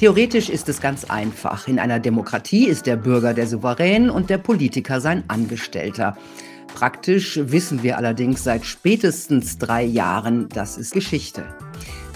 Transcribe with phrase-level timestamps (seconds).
[0.00, 1.68] Theoretisch ist es ganz einfach.
[1.68, 6.16] In einer Demokratie ist der Bürger der Souverän und der Politiker sein Angestellter.
[6.74, 11.44] Praktisch wissen wir allerdings seit spätestens drei Jahren, das ist Geschichte.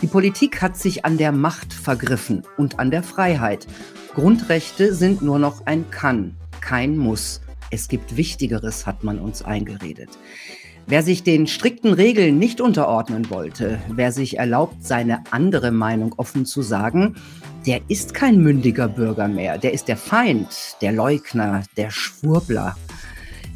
[0.00, 3.66] Die Politik hat sich an der Macht vergriffen und an der Freiheit.
[4.14, 7.42] Grundrechte sind nur noch ein Kann, kein Muss.
[7.70, 10.08] Es gibt Wichtigeres, hat man uns eingeredet.
[10.86, 16.44] Wer sich den strikten Regeln nicht unterordnen wollte, wer sich erlaubt, seine andere Meinung offen
[16.44, 17.14] zu sagen,
[17.66, 22.76] der ist kein mündiger Bürger mehr, der ist der Feind, der Leugner, der Schwurbler.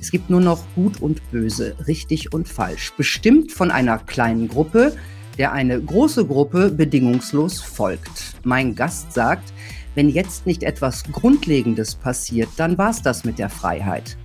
[0.00, 4.96] Es gibt nur noch Gut und Böse, richtig und falsch, bestimmt von einer kleinen Gruppe,
[5.36, 8.36] der eine große Gruppe bedingungslos folgt.
[8.42, 9.52] Mein Gast sagt,
[9.94, 14.16] wenn jetzt nicht etwas Grundlegendes passiert, dann war's das mit der Freiheit.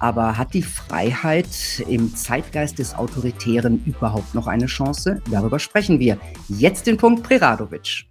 [0.00, 5.20] Aber hat die Freiheit im Zeitgeist des Autoritären überhaupt noch eine Chance?
[5.28, 6.18] Darüber sprechen wir.
[6.48, 8.04] Jetzt den Punkt Preradovic.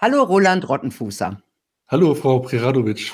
[0.00, 1.40] Hallo Roland Rottenfußer.
[1.86, 3.12] Hallo Frau Preradovic.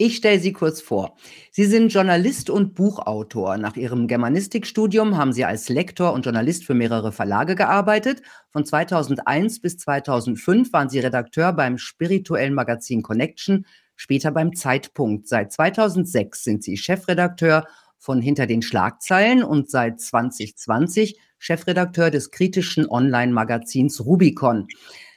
[0.00, 1.16] Ich stelle Sie kurz vor.
[1.50, 3.56] Sie sind Journalist und Buchautor.
[3.56, 8.22] Nach Ihrem Germanistikstudium haben Sie als Lektor und Journalist für mehrere Verlage gearbeitet.
[8.50, 13.66] Von 2001 bis 2005 waren Sie Redakteur beim spirituellen Magazin Connection,
[13.98, 15.28] später beim Zeitpunkt.
[15.28, 17.66] Seit 2006 sind Sie Chefredakteur
[17.98, 24.68] von Hinter den Schlagzeilen und seit 2020 Chefredakteur des kritischen Online-Magazins Rubicon.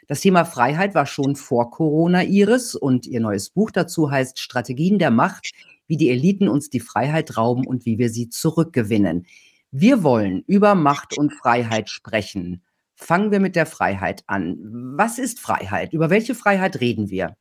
[0.07, 4.99] Das Thema Freiheit war schon vor Corona ihres und ihr neues Buch dazu heißt Strategien
[4.99, 5.51] der Macht,
[5.87, 9.27] wie die Eliten uns die Freiheit rauben und wie wir sie zurückgewinnen.
[9.71, 12.63] Wir wollen über Macht und Freiheit sprechen.
[12.95, 14.57] Fangen wir mit der Freiheit an.
[14.97, 15.93] Was ist Freiheit?
[15.93, 17.35] Über welche Freiheit reden wir?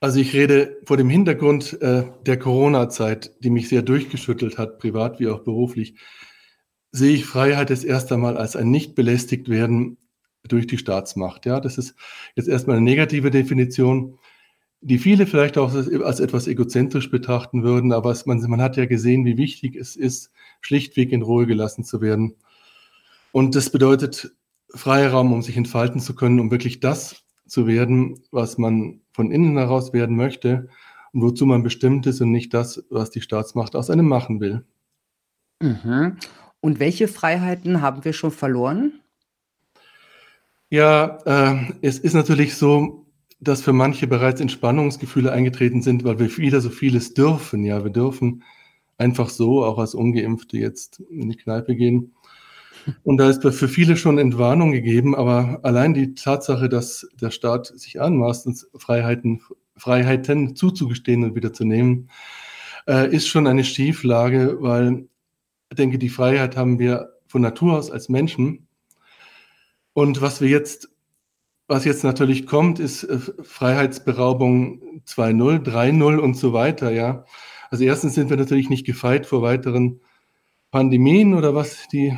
[0.00, 5.20] Also ich rede vor dem Hintergrund äh, der Corona-Zeit, die mich sehr durchgeschüttelt hat, privat
[5.20, 5.94] wie auch beruflich,
[6.90, 9.98] sehe ich Freiheit das erste Mal als ein nicht belästigt werden
[10.48, 11.44] durch die Staatsmacht.
[11.44, 11.94] Ja, das ist
[12.34, 14.18] jetzt erstmal eine negative Definition,
[14.80, 18.86] die viele vielleicht auch als etwas egozentrisch betrachten würden, aber es, man, man hat ja
[18.86, 20.30] gesehen, wie wichtig es ist,
[20.62, 22.36] schlichtweg in Ruhe gelassen zu werden.
[23.32, 24.32] Und das bedeutet
[24.74, 29.56] Freiraum, um sich entfalten zu können, um wirklich das zu werden, was man von innen
[29.58, 30.68] heraus werden möchte
[31.12, 34.64] und wozu man bestimmt ist und nicht das, was die Staatsmacht aus einem machen will.
[35.60, 36.16] Mhm.
[36.60, 39.00] Und welche Freiheiten haben wir schon verloren?
[40.68, 43.06] Ja, äh, es ist natürlich so,
[43.40, 47.64] dass für manche bereits Entspannungsgefühle eingetreten sind, weil wir wieder so vieles dürfen.
[47.64, 48.44] Ja, wir dürfen
[48.98, 52.14] einfach so, auch als Ungeimpfte, jetzt in die Kneipe gehen.
[53.04, 57.66] Und da ist für viele schon Entwarnung gegeben, aber allein die Tatsache, dass der Staat
[57.66, 59.42] sich anmaßt, uns Freiheiten,
[59.76, 62.10] Freiheiten zuzugestehen und wieder zu nehmen,
[62.86, 65.08] äh, ist schon eine Schieflage, weil
[65.70, 68.66] ich denke, die Freiheit haben wir von Natur aus als Menschen.
[69.92, 70.88] Und was wir jetzt,
[71.68, 77.24] was jetzt natürlich kommt, ist äh, Freiheitsberaubung 2.0, 3.0 und so weiter, ja.
[77.70, 80.00] Also erstens sind wir natürlich nicht gefeit vor weiteren
[80.72, 82.16] Pandemien oder was die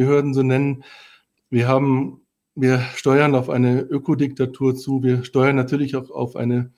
[0.00, 0.82] Behörden so nennen.
[1.50, 2.22] Wir haben,
[2.54, 5.02] wir steuern auf eine Ökodiktatur zu.
[5.02, 6.72] Wir steuern natürlich auch auf eine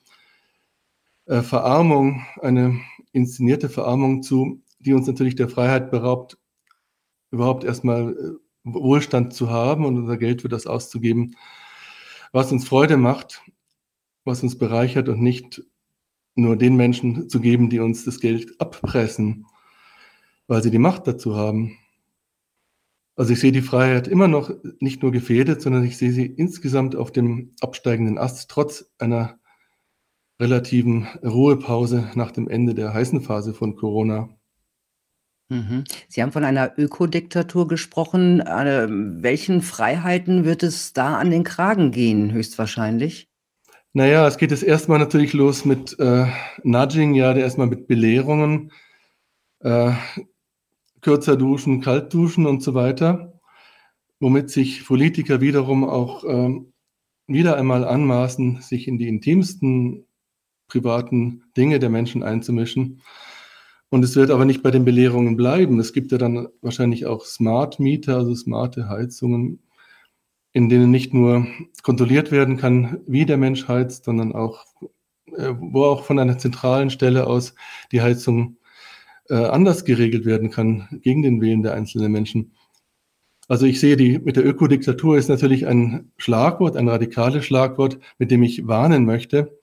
[1.25, 2.81] äh, Verarmung, eine
[3.13, 6.37] inszenierte Verarmung zu, die uns natürlich der Freiheit beraubt,
[7.31, 8.31] überhaupt erstmal äh,
[8.65, 11.37] Wohlstand zu haben und unser Geld für das auszugeben,
[12.33, 13.41] was uns Freude macht,
[14.25, 15.63] was uns bereichert und nicht
[16.35, 19.45] nur den Menschen zu geben, die uns das Geld abpressen,
[20.47, 21.77] weil sie die Macht dazu haben.
[23.15, 26.95] Also ich sehe die Freiheit immer noch nicht nur gefährdet, sondern ich sehe sie insgesamt
[26.95, 29.39] auf dem absteigenden Ast, trotz einer
[30.39, 34.29] relativen Ruhepause nach dem Ende der heißen Phase von Corona.
[35.49, 35.83] Mhm.
[36.07, 38.39] Sie haben von einer Ökodiktatur gesprochen.
[38.41, 43.29] Äh, welchen Freiheiten wird es da an den Kragen gehen, höchstwahrscheinlich?
[43.93, 46.25] Naja, es geht jetzt erstmal natürlich los mit äh,
[46.63, 48.71] Nudging, ja, erstmal mit Belehrungen,
[49.59, 49.91] äh,
[51.03, 53.39] kürzer duschen, kalt duschen und so weiter,
[54.19, 56.61] womit sich Politiker wiederum auch äh,
[57.27, 60.05] wieder einmal anmaßen, sich in die intimsten
[60.67, 63.01] privaten Dinge der Menschen einzumischen.
[63.89, 65.79] Und es wird aber nicht bei den Belehrungen bleiben.
[65.79, 69.61] Es gibt ja dann wahrscheinlich auch Smart Mieter, also smarte Heizungen,
[70.51, 71.45] in denen nicht nur
[71.83, 74.65] kontrolliert werden kann, wie der Mensch heizt, sondern auch,
[75.37, 77.53] äh, wo auch von einer zentralen Stelle aus
[77.91, 78.57] die Heizung
[79.29, 82.53] äh, anders geregelt werden kann, gegen den Willen der einzelnen Menschen.
[83.47, 88.31] Also ich sehe, die mit der Ökodiktatur ist natürlich ein Schlagwort, ein radikales Schlagwort, mit
[88.31, 89.59] dem ich warnen möchte.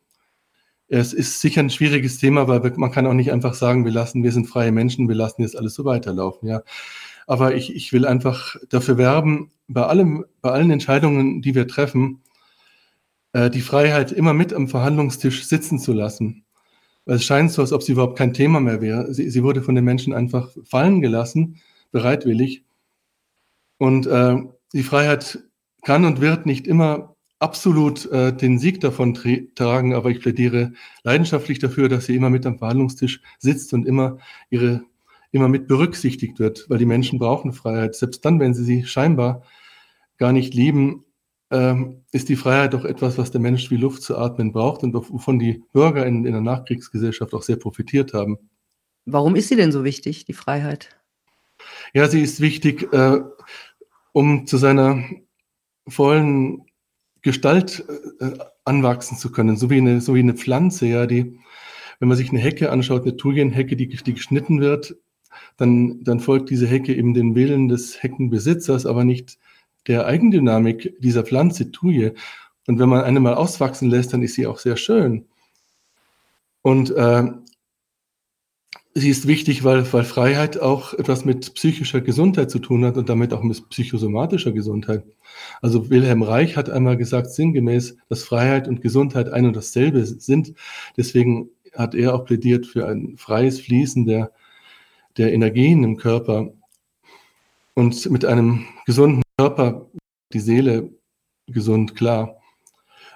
[0.89, 4.23] Es ist sicher ein schwieriges Thema, weil man kann auch nicht einfach sagen, wir lassen,
[4.23, 6.63] wir sind freie Menschen, wir lassen jetzt alles so weiterlaufen, ja.
[7.27, 12.23] Aber ich, ich will einfach dafür werben, bei allem, bei allen Entscheidungen, die wir treffen,
[13.33, 16.45] äh, die Freiheit immer mit am Verhandlungstisch sitzen zu lassen.
[17.11, 19.13] Es scheint so, als ob sie überhaupt kein Thema mehr wäre.
[19.13, 21.57] Sie, sie wurde von den Menschen einfach fallen gelassen,
[21.91, 22.63] bereitwillig.
[23.79, 24.37] Und äh,
[24.73, 25.41] die Freiheit
[25.83, 29.19] kann und wird nicht immer absolut äh, den Sieg davon
[29.55, 30.73] tragen, aber ich plädiere
[31.03, 34.19] leidenschaftlich dafür, dass sie immer mit am Verhandlungstisch sitzt und immer
[34.51, 34.83] ihre
[35.33, 37.95] immer mit berücksichtigt wird, weil die Menschen brauchen Freiheit.
[37.95, 39.43] Selbst dann, wenn sie sie scheinbar
[40.19, 41.05] gar nicht lieben,
[41.51, 44.95] ähm, ist die Freiheit doch etwas, was der Mensch wie Luft zu atmen braucht und
[44.95, 48.39] wovon die Bürger in, in der Nachkriegsgesellschaft auch sehr profitiert haben.
[49.05, 51.01] Warum ist sie denn so wichtig, die Freiheit?
[51.93, 53.21] Ja, sie ist wichtig, äh,
[54.13, 55.05] um zu seiner
[55.89, 56.67] vollen
[57.23, 57.85] Gestalt
[58.21, 58.31] äh,
[58.65, 61.39] anwachsen zu können, so wie eine, so wie eine Pflanze, ja, die,
[61.99, 64.97] wenn man sich eine Hecke anschaut, eine Thujenhecke, die, die geschnitten wird,
[65.57, 69.39] dann, dann folgt diese Hecke eben den Willen des Heckenbesitzers, aber nicht
[69.91, 72.15] der Eigendynamik dieser Pflanze Thuje.
[72.69, 75.27] Und wenn man eine mal auswachsen lässt, dann ist sie auch sehr schön.
[76.63, 77.25] Und äh,
[78.95, 83.09] sie ist wichtig, weil, weil Freiheit auch etwas mit psychischer Gesundheit zu tun hat und
[83.09, 85.03] damit auch mit psychosomatischer Gesundheit.
[85.61, 90.55] Also Wilhelm Reich hat einmal gesagt, sinngemäß, dass Freiheit und Gesundheit ein und dasselbe sind.
[90.97, 94.31] Deswegen hat er auch plädiert für ein freies Fließen der,
[95.17, 96.53] der Energien im Körper.
[97.75, 99.91] Und mit einem gesunden Körper
[100.33, 100.91] die Seele
[101.47, 102.37] gesund, klar.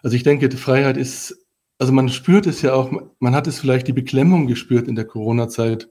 [0.03, 1.44] Also ich denke, die Freiheit ist
[1.79, 5.05] also man spürt es ja auch, man hat es vielleicht die Beklemmung gespürt in der
[5.05, 5.91] Corona-Zeit,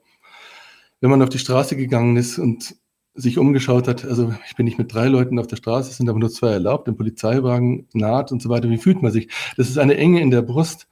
[1.01, 2.75] wenn man auf die Straße gegangen ist und
[3.13, 6.09] sich umgeschaut hat, also ich bin nicht mit drei Leuten auf der Straße, es sind
[6.09, 8.69] aber nur zwei erlaubt, ein Polizeiwagen naht und so weiter.
[8.69, 9.29] Wie fühlt man sich?
[9.55, 10.87] Das ist eine Enge in der Brust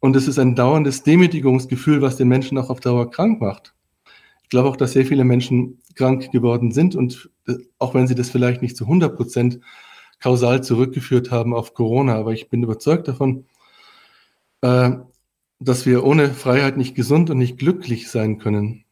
[0.00, 3.74] und es ist ein dauerndes Demütigungsgefühl, was den Menschen auch auf Dauer krank macht.
[4.50, 8.16] Ich glaube auch, dass sehr viele Menschen krank geworden sind und äh, auch wenn sie
[8.16, 9.60] das vielleicht nicht zu 100 Prozent
[10.18, 13.46] kausal zurückgeführt haben auf Corona, aber ich bin überzeugt davon,
[14.62, 14.90] äh,
[15.60, 18.84] dass wir ohne Freiheit nicht gesund und nicht glücklich sein können.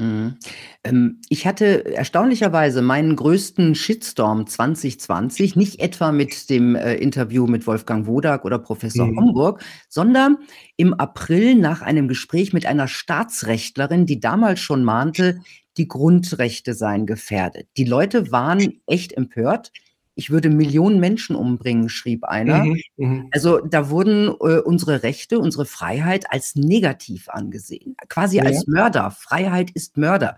[0.00, 0.36] Mhm.
[0.82, 7.66] Ähm, ich hatte erstaunlicherweise meinen größten Shitstorm 2020 nicht etwa mit dem äh, Interview mit
[7.66, 9.18] Wolfgang Wodak oder Professor mhm.
[9.18, 10.38] Homburg, sondern
[10.76, 15.40] im April nach einem Gespräch mit einer Staatsrechtlerin, die damals schon mahnte,
[15.76, 17.68] die Grundrechte seien gefährdet.
[17.76, 19.70] Die Leute waren echt empört
[20.14, 22.64] ich würde Millionen Menschen umbringen, schrieb einer.
[22.64, 23.24] Mhm, mh.
[23.30, 28.44] Also da wurden äh, unsere Rechte, unsere Freiheit als negativ angesehen, quasi ja.
[28.44, 29.10] als Mörder.
[29.10, 30.36] Freiheit ist Mörder.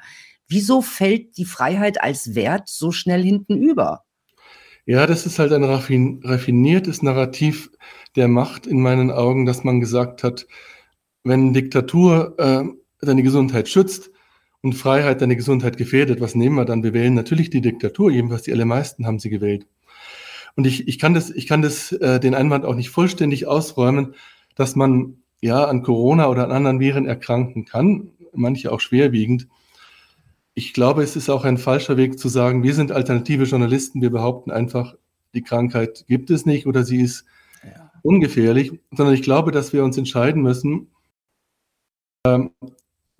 [0.48, 4.04] Wieso fällt die Freiheit als Wert so schnell hinten über?
[4.84, 7.70] Ja, das ist halt ein raffin raffiniertes Narrativ
[8.16, 10.46] der Macht in meinen Augen, dass man gesagt hat,
[11.24, 12.64] wenn Diktatur äh,
[13.00, 14.10] deine Gesundheit schützt,
[14.62, 16.84] und Freiheit deine Gesundheit gefährdet, was nehmen wir dann?
[16.84, 19.66] Wir wählen natürlich die Diktatur, jedenfalls die allermeisten haben sie gewählt.
[20.54, 24.14] Und ich, ich kann das, ich kann das, äh, den Einwand auch nicht vollständig ausräumen,
[24.54, 29.48] dass man ja an Corona oder an anderen Viren erkranken kann, manche auch schwerwiegend.
[30.54, 34.10] Ich glaube, es ist auch ein falscher Weg zu sagen, wir sind alternative Journalisten, wir
[34.10, 34.94] behaupten einfach,
[35.34, 37.24] die Krankheit gibt es nicht oder sie ist
[37.64, 37.90] ja.
[38.02, 40.88] ungefährlich, sondern ich glaube, dass wir uns entscheiden müssen,
[42.26, 42.50] ähm,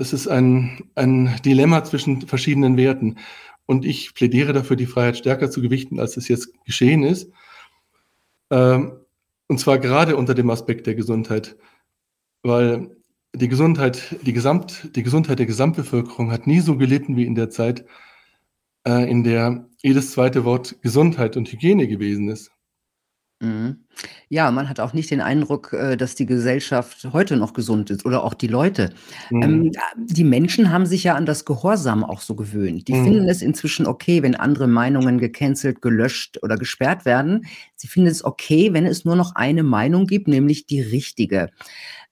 [0.03, 3.17] es ist ein, ein Dilemma zwischen verschiedenen Werten.
[3.65, 7.31] Und ich plädiere dafür, die Freiheit stärker zu gewichten, als es jetzt geschehen ist.
[8.51, 8.93] Ähm,
[9.49, 11.56] und zwar gerade unter dem Aspekt der Gesundheit.
[12.43, 12.97] Weil
[13.35, 17.51] die Gesundheit, die, Gesamt, die Gesundheit der Gesamtbevölkerung hat nie so gelitten wie in der
[17.51, 17.87] Zeit,
[18.87, 22.52] äh, in der jedes zweite Wort Gesundheit und Hygiene gewesen ist.
[23.43, 23.79] Mhm.
[24.29, 28.06] Ja, man hat auch nicht den Eindruck, äh, dass die Gesellschaft heute noch gesund ist
[28.06, 28.94] oder auch die Leute.
[29.31, 29.43] Mhm.
[29.43, 32.87] Ähm, die Menschen haben sich ja an das Gehorsam auch so gewöhnt.
[32.87, 33.05] Die mhm.
[33.05, 37.44] finden es inzwischen okay, wenn andere Meinungen gecancelt, gelöscht oder gesperrt werden.
[37.75, 41.51] Sie finden es okay, wenn es nur noch eine Meinung gibt, nämlich die richtige.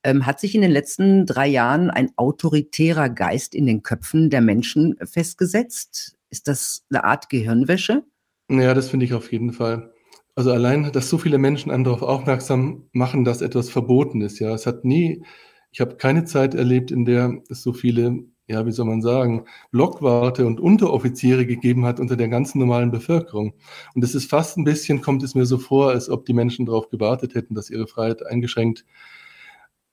[0.03, 4.41] Ähm, hat sich in den letzten drei Jahren ein autoritärer Geist in den Köpfen der
[4.41, 6.17] Menschen festgesetzt?
[6.29, 8.03] Ist das eine Art Gehirnwäsche?
[8.51, 9.93] Ja, das finde ich auf jeden Fall.
[10.41, 14.39] Also allein, dass so viele Menschen einen darauf aufmerksam machen, dass etwas verboten ist.
[14.39, 15.23] Ja, es hat nie,
[15.71, 19.45] ich habe keine Zeit erlebt, in der es so viele, ja, wie soll man sagen,
[19.71, 23.53] Blockwarte und Unteroffiziere gegeben hat unter der ganzen normalen Bevölkerung.
[23.95, 26.65] Und es ist fast ein bisschen, kommt es mir so vor, als ob die Menschen
[26.65, 28.87] darauf gewartet hätten, dass ihre Freiheit eingeschränkt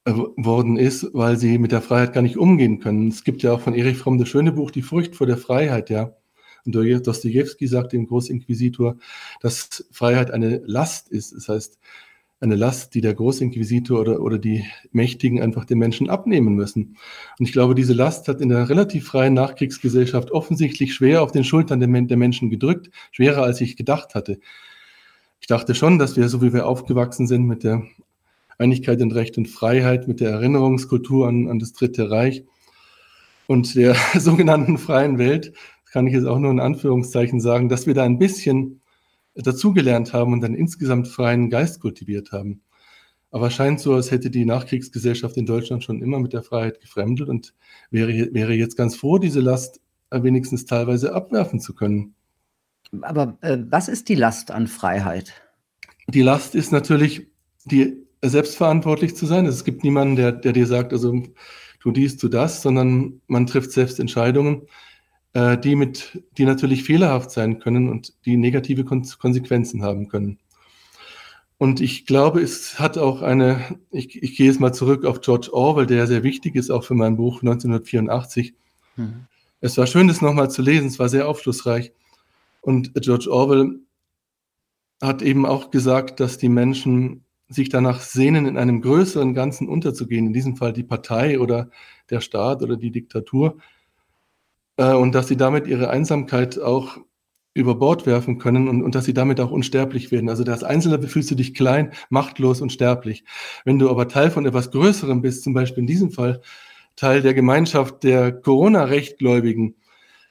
[0.05, 3.09] äh, worden ist, weil sie mit der Freiheit gar nicht umgehen können.
[3.09, 5.89] Es gibt ja auch von Erich Fromm das schöne Buch Die Furcht vor der Freiheit,
[5.89, 6.13] ja.
[6.71, 8.97] Dostoevsky sagt dem Großinquisitor,
[9.41, 11.33] dass Freiheit eine Last ist.
[11.33, 11.79] Das heißt,
[12.39, 16.97] eine Last, die der Großinquisitor oder, oder die Mächtigen einfach den Menschen abnehmen müssen.
[17.39, 21.43] Und ich glaube, diese Last hat in der relativ freien Nachkriegsgesellschaft offensichtlich schwer auf den
[21.43, 24.39] Schultern der, der Menschen gedrückt, schwerer als ich gedacht hatte.
[25.39, 27.83] ich dachte schon, dass wir, so wie wir aufgewachsen sind, mit der
[28.59, 32.43] Einigkeit und Recht und Freiheit, mit der Erinnerungskultur an, an das Dritte Reich
[33.47, 35.53] und der sogenannten freien Welt,
[35.91, 38.81] kann ich jetzt auch nur in Anführungszeichen sagen, dass wir da ein bisschen
[39.35, 42.61] dazugelernt haben und einen insgesamt freien Geist kultiviert haben.
[43.29, 46.79] Aber es scheint so, als hätte die Nachkriegsgesellschaft in Deutschland schon immer mit der Freiheit
[46.79, 47.53] gefremdelt und
[47.91, 52.15] wäre, wäre jetzt ganz froh, diese Last wenigstens teilweise abwerfen zu können.
[53.01, 55.33] Aber äh, was ist die Last an Freiheit?
[56.07, 57.27] Die Last ist natürlich,
[57.65, 59.45] die selbstverantwortlich zu sein.
[59.45, 61.21] Es gibt niemanden, der, der dir sagt, also
[61.81, 64.63] tu dies, tu das, sondern man trifft selbst Entscheidungen,
[65.37, 70.39] äh, die, mit, die natürlich fehlerhaft sein können und die negative Kon Konsequenzen haben können.
[71.59, 75.49] Und ich glaube, es hat auch eine, ich, ich gehe jetzt mal zurück auf George
[75.53, 78.55] Orwell, der sehr wichtig ist, auch für mein Buch 1984.
[78.95, 79.27] Mhm.
[79.61, 81.91] Es war schön, das nochmal zu lesen, es war sehr aufschlussreich.
[82.61, 83.79] Und George Orwell
[85.01, 90.25] hat eben auch gesagt, dass die Menschen sich danach sehnen, in einem größeren Ganzen unterzugehen,
[90.25, 91.69] in diesem Fall die Partei oder
[92.09, 93.59] der Staat oder die Diktatur,
[94.77, 96.97] äh, und dass sie damit ihre Einsamkeit auch
[97.53, 100.29] über Bord werfen können und, und dass sie damit auch unsterblich werden.
[100.29, 103.23] Also als Einzelner fühlst du dich klein, machtlos und sterblich.
[103.65, 106.41] Wenn du aber Teil von etwas Größerem bist, zum Beispiel in diesem Fall
[106.95, 109.75] Teil der Gemeinschaft der Corona-Rechtgläubigen,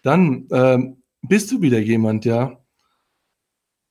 [0.02, 0.78] dann äh,
[1.22, 2.58] bist du wieder jemand, ja.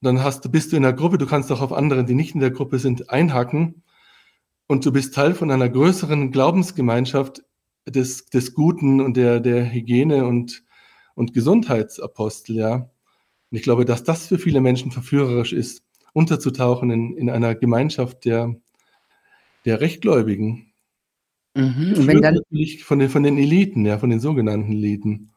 [0.01, 2.41] Dann hast, bist du in der Gruppe, du kannst auch auf andere, die nicht in
[2.41, 3.83] der Gruppe sind, einhacken
[4.67, 7.43] und du bist Teil von einer größeren Glaubensgemeinschaft
[7.87, 10.63] des, des Guten und der, der Hygiene und,
[11.15, 12.75] und Gesundheitsapostel, ja.
[12.75, 18.25] Und ich glaube, dass das für viele Menschen verführerisch ist, unterzutauchen in, in einer Gemeinschaft
[18.25, 18.55] der,
[19.65, 20.73] der Rechtgläubigen.
[21.53, 21.93] Mhm.
[21.97, 25.31] Und wenn dann natürlich von den, von den Eliten, ja, von den sogenannten Eliten.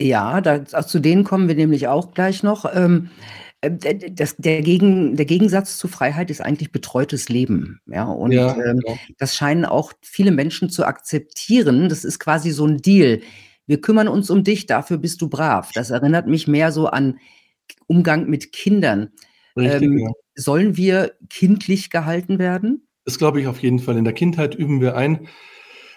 [0.00, 2.64] Ja, da, zu denen kommen wir nämlich auch gleich noch.
[2.72, 7.80] Ähm, äh, das, der, Gegen, der Gegensatz zu Freiheit ist eigentlich betreutes Leben.
[7.86, 8.94] Ja, und ja, ähm, ja.
[9.18, 11.88] das scheinen auch viele Menschen zu akzeptieren.
[11.88, 13.20] Das ist quasi so ein Deal.
[13.66, 15.72] Wir kümmern uns um dich, dafür bist du brav.
[15.74, 17.18] Das erinnert mich mehr so an
[17.86, 19.10] Umgang mit Kindern.
[19.56, 20.10] Richtig, ähm, ja.
[20.36, 22.86] Sollen wir kindlich gehalten werden?
[23.04, 23.96] Das glaube ich auf jeden Fall.
[23.96, 25.26] In der Kindheit üben wir ein,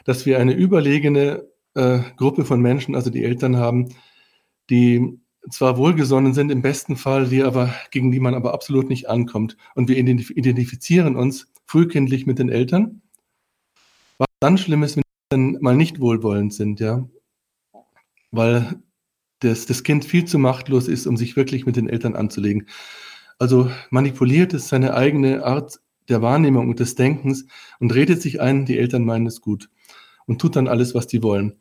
[0.04, 3.90] dass wir eine überlegene äh, Gruppe von Menschen, also die Eltern haben,
[4.70, 9.10] die zwar wohlgesonnen sind im besten Fall, die aber, gegen die man aber absolut nicht
[9.10, 9.58] ankommt.
[9.76, 13.02] Und wir identifizieren uns frühkindlich mit den Eltern.
[14.18, 17.08] Was dann schlimm ist, wenn sie dann mal nicht wohlwollend sind, ja.
[18.32, 18.82] Weil
[19.40, 22.68] das, das Kind viel zu machtlos ist, um sich wirklich mit den Eltern anzulegen.
[23.40, 25.80] Also manipuliert es seine eigene Art
[26.10, 27.46] der Wahrnehmung und des Denkens
[27.80, 29.70] und redet sich ein, die Eltern meinen es gut
[30.26, 31.58] und tut dann alles, was die wollen.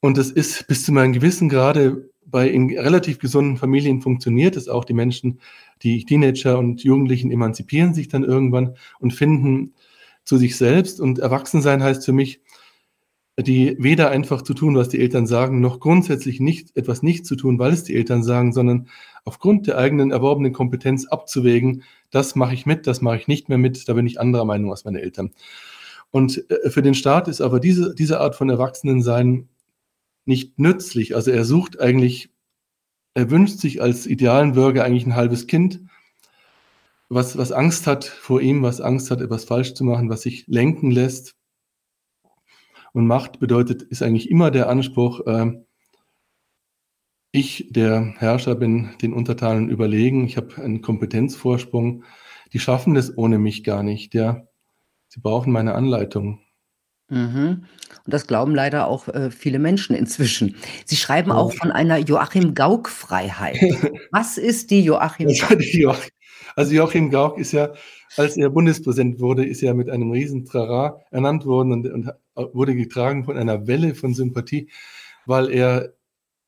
[0.00, 4.68] Und es ist bis zu einem gewissen Grade bei in relativ gesunden Familien funktioniert es
[4.68, 4.84] auch.
[4.84, 5.40] Die Menschen,
[5.82, 9.74] die Teenager und Jugendlichen emanzipieren sich dann irgendwann und finden
[10.24, 11.00] zu sich selbst.
[11.00, 12.40] Und Erwachsensein heißt für mich,
[13.38, 17.36] die weder einfach zu tun, was die Eltern sagen, noch grundsätzlich nicht etwas nicht zu
[17.36, 18.88] tun, weil es die Eltern sagen, sondern
[19.24, 23.58] aufgrund der eigenen erworbenen Kompetenz abzuwägen, das mache ich mit, das mache ich nicht mehr
[23.58, 25.30] mit, da bin ich anderer Meinung als meine Eltern.
[26.10, 29.48] Und äh, für den Staat ist aber diese, diese Art von Erwachsenensein
[30.28, 31.16] nicht nützlich.
[31.16, 32.30] Also er sucht eigentlich,
[33.14, 35.80] er wünscht sich als idealen Bürger eigentlich ein halbes Kind,
[37.08, 40.46] was, was Angst hat vor ihm, was Angst hat, etwas falsch zu machen, was sich
[40.46, 41.34] lenken lässt.
[42.92, 45.52] Und Macht bedeutet, ist eigentlich immer der Anspruch, äh,
[47.32, 52.04] ich, der Herrscher, bin den Untertanen überlegen, ich habe einen Kompetenzvorsprung.
[52.52, 54.46] Die schaffen das ohne mich gar nicht, ja.
[55.08, 56.40] Sie brauchen meine Anleitung.
[57.08, 57.64] Mhm.
[58.04, 60.56] Und das glauben leider auch äh, viele Menschen inzwischen.
[60.84, 63.58] Sie schreiben auch von einer Joachim Gauck-Freiheit.
[64.12, 66.08] Was ist die Joachim Gauck?
[66.56, 67.72] Also Joachim Gauck ist ja,
[68.16, 72.74] als er Bundespräsident wurde, ist er mit einem riesen Trara ernannt worden und, und wurde
[72.74, 74.68] getragen von einer Welle von Sympathie,
[75.26, 75.92] weil er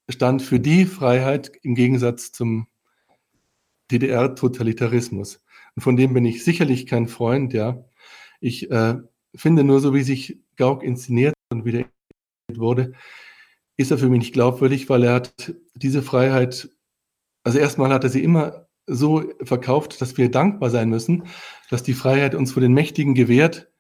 [0.08, 2.66] stand für die Freiheit im Gegensatz zum
[3.90, 5.42] DDR-Totalitarismus.
[5.76, 7.84] Und von dem bin ich sicherlich kein Freund, ja.
[8.40, 8.96] Ich äh,
[9.34, 11.84] finde nur, so wie sich Gauck inszeniert und wieder
[12.52, 12.92] wurde,
[13.78, 16.68] ist er für mich nicht glaubwürdig, weil er hat diese Freiheit,
[17.44, 21.24] also erstmal hat er sie immer so verkauft, dass wir dankbar sein müssen,
[21.70, 23.70] dass die Freiheit uns vor den Mächtigen gewährt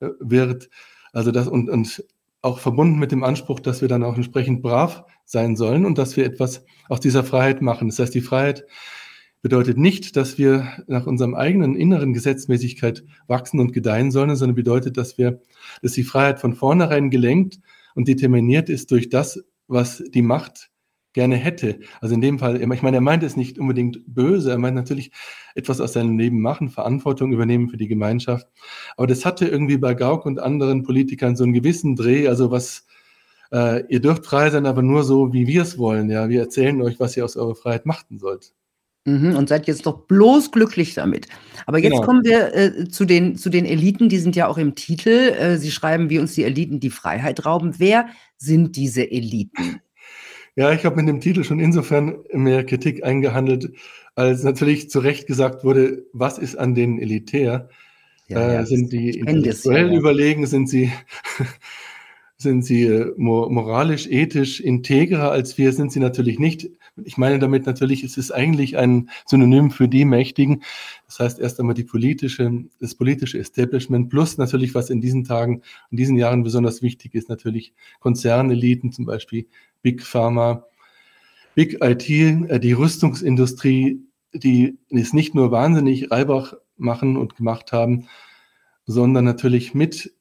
[0.00, 0.70] äh, wird.
[1.12, 2.02] Also das und, und
[2.40, 6.16] auch verbunden mit dem Anspruch, dass wir dann auch entsprechend brav sein sollen und dass
[6.16, 7.88] wir etwas aus dieser Freiheit machen.
[7.88, 8.64] Das heißt, die Freiheit
[9.42, 14.96] bedeutet nicht, dass wir nach unserem eigenen inneren Gesetzmäßigkeit wachsen und gedeihen sollen, sondern bedeutet,
[14.96, 15.40] dass wir,
[15.82, 17.58] dass die Freiheit von vornherein gelenkt
[17.94, 20.70] und determiniert ist durch das, was die Macht
[21.12, 21.80] gerne hätte.
[22.00, 25.10] Also in dem Fall, ich meine, er meint es nicht unbedingt böse, er meint natürlich
[25.54, 28.48] etwas aus seinem Leben machen, Verantwortung übernehmen für die Gemeinschaft.
[28.96, 32.86] Aber das hatte irgendwie bei Gauck und anderen Politikern so einen gewissen Dreh, also was,
[33.52, 36.08] äh, ihr dürft frei sein, aber nur so, wie wir es wollen.
[36.08, 38.54] Ja, wir erzählen euch, was ihr aus eurer Freiheit machten sollt.
[39.04, 41.26] Mhm, und seid jetzt doch bloß glücklich damit.
[41.66, 42.04] Aber jetzt genau.
[42.04, 45.10] kommen wir äh, zu, den, zu den Eliten, die sind ja auch im Titel.
[45.10, 47.74] Äh, Sie schreiben, wie uns die Eliten die Freiheit rauben.
[47.78, 48.06] Wer
[48.36, 49.80] sind diese Eliten?
[50.54, 53.72] Ja, ich habe mit dem Titel schon insofern mehr Kritik eingehandelt,
[54.14, 57.70] als natürlich zu Recht gesagt wurde, was ist an denen elitär?
[58.28, 60.46] Ja, ja, äh, sind die intellektuell ja, überlegen?
[60.46, 60.92] Sind sie
[62.36, 66.70] sind sie äh, moralisch, ethisch integrer als wir, sind sie natürlich nicht.
[67.04, 70.62] Ich meine damit natürlich, es ist eigentlich ein Synonym für die Mächtigen.
[71.06, 75.62] Das heißt erst einmal die politische, das politische Establishment plus natürlich, was in diesen Tagen,
[75.90, 79.46] in diesen Jahren besonders wichtig ist, natürlich Konzerneliten, zum Beispiel
[79.80, 80.66] Big Pharma,
[81.54, 84.02] Big IT, äh, die Rüstungsindustrie,
[84.34, 88.06] die es nicht nur wahnsinnig Reibach machen und gemacht haben,
[88.84, 90.14] sondern natürlich mit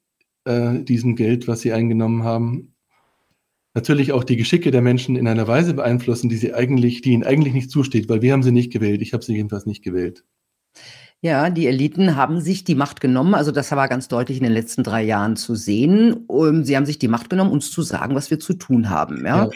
[0.45, 2.70] äh, diesem Geld, was sie eingenommen haben,
[3.73, 7.23] natürlich auch die Geschicke der Menschen in einer Weise beeinflussen, die sie eigentlich, die ihnen
[7.23, 9.01] eigentlich nicht zusteht, weil wir haben sie nicht gewählt.
[9.01, 10.23] Ich habe sie jedenfalls nicht gewählt.
[11.23, 13.35] Ja, die Eliten haben sich die Macht genommen.
[13.35, 16.13] Also das war ganz deutlich in den letzten drei Jahren zu sehen.
[16.27, 19.23] Und sie haben sich die Macht genommen, uns zu sagen, was wir zu tun haben.
[19.25, 19.45] Ja.
[19.45, 19.49] ja.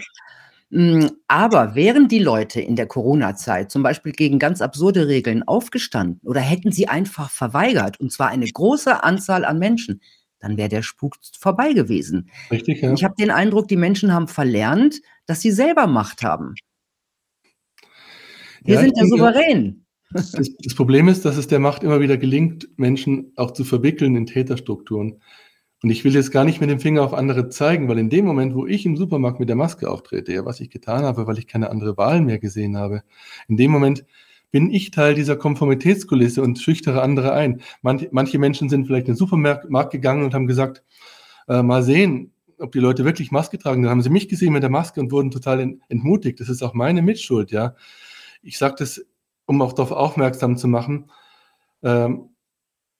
[0.69, 6.19] Mm, aber wären die Leute in der Corona-Zeit zum Beispiel gegen ganz absurde Regeln aufgestanden
[6.23, 10.01] oder hätten sie einfach verweigert, und zwar eine große Anzahl an Menschen,
[10.39, 12.29] dann wäre der Spuk vorbei gewesen.
[12.51, 12.93] Richtig, ja.
[12.93, 16.55] Ich habe den Eindruck, die Menschen haben verlernt, dass sie selber Macht haben.
[18.63, 19.85] Wir ja, sind ja souverän.
[20.11, 24.15] Das, das, Problem ist, dass es der Macht immer wieder gelingt, Menschen auch zu verwickeln
[24.15, 25.21] in Täterstrukturen.
[25.83, 28.25] Und ich will jetzt gar nicht mit dem Finger auf andere zeigen, weil in dem
[28.25, 31.37] Moment, wo ich im Supermarkt mit der Maske auftrete, ja, was ich getan habe, weil
[31.37, 33.03] ich keine andere Wahl mehr gesehen habe,
[33.47, 34.05] in dem Moment
[34.55, 37.59] bin ich Teil dieser Konformitätskulisse und schüchtere andere ein.
[37.81, 40.81] Manch, manche Menschen sind vielleicht in den Supermarkt gegangen und haben gesagt,
[41.49, 43.81] äh, mal sehen, ob die Leute wirklich Maske tragen.
[43.83, 46.39] Dann haben sie mich gesehen mit der Maske und wurden total entmutigt.
[46.39, 47.75] Das ist auch meine Mitschuld, ja.
[48.43, 49.05] Ich sage das,
[49.45, 51.11] um auch darauf aufmerksam zu machen,
[51.83, 52.29] ähm,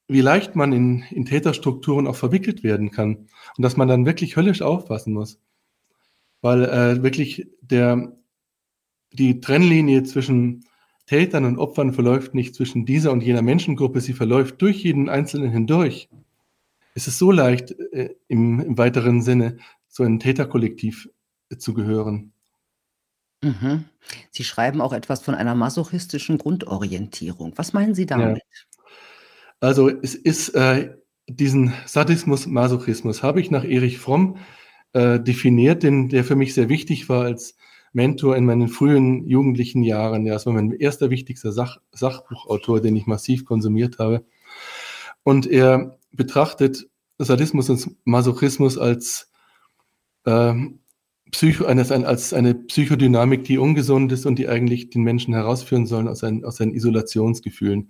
[0.10, 4.36] wie leicht man in, in Täterstrukturen auch verwickelt werden kann und dass man dann wirklich
[4.36, 5.40] höllisch aufpassen muss.
[6.42, 8.12] Weil äh, wirklich der,
[9.14, 10.66] die Trennlinie zwischen
[11.06, 15.52] Tätern und Opfern verläuft nicht zwischen dieser und jener Menschengruppe, sie verläuft durch jeden Einzelnen
[15.52, 16.10] hindurch.
[16.96, 21.10] Es ist so leicht, äh, im, im, weiteren Sinne zu einem Täterkollektiv
[21.50, 22.32] äh, zu gehören.
[23.44, 23.86] Mhm.
[24.32, 27.54] Sie schreiben auch etwas von einer masochistischen Grundorientierung.
[27.58, 28.38] Was meinen Sie damit?
[28.38, 28.84] Ja.
[29.60, 30.96] Also es ist äh,
[31.28, 34.38] diesen Sadismus, Masochismus habe ich nach Erich Fromm
[34.94, 37.56] äh, definiert, den, der für mich sehr wichtig war als
[37.96, 40.26] Mentor in meinen frühen jugendlichen Jahren.
[40.26, 44.26] Ja, das war mein erster wichtigster Sach Sachbuchautor, den ich massiv konsumiert habe.
[45.24, 49.32] Und er betrachtet Sadismus und Masochismus als,
[50.26, 50.54] äh,
[51.32, 56.24] Psycho, als eine Psychodynamik, die ungesund ist und die eigentlich den Menschen herausführen sollen aus,
[56.24, 57.90] ein, aus seinen Isolationsgefühlen.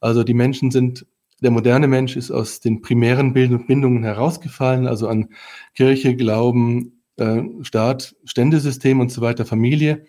[0.00, 1.06] Also die Menschen sind
[1.42, 5.30] der moderne Mensch ist aus den primären Bindungen herausgefallen, also an
[5.74, 10.04] Kirche, Glauben, äh, Staat, Ständesystem und so weiter, Familie.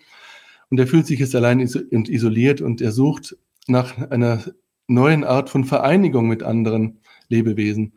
[0.70, 4.42] Und er fühlt sich jetzt allein und isoliert und er sucht nach einer
[4.86, 7.94] neuen Art von Vereinigung mit anderen Lebewesen.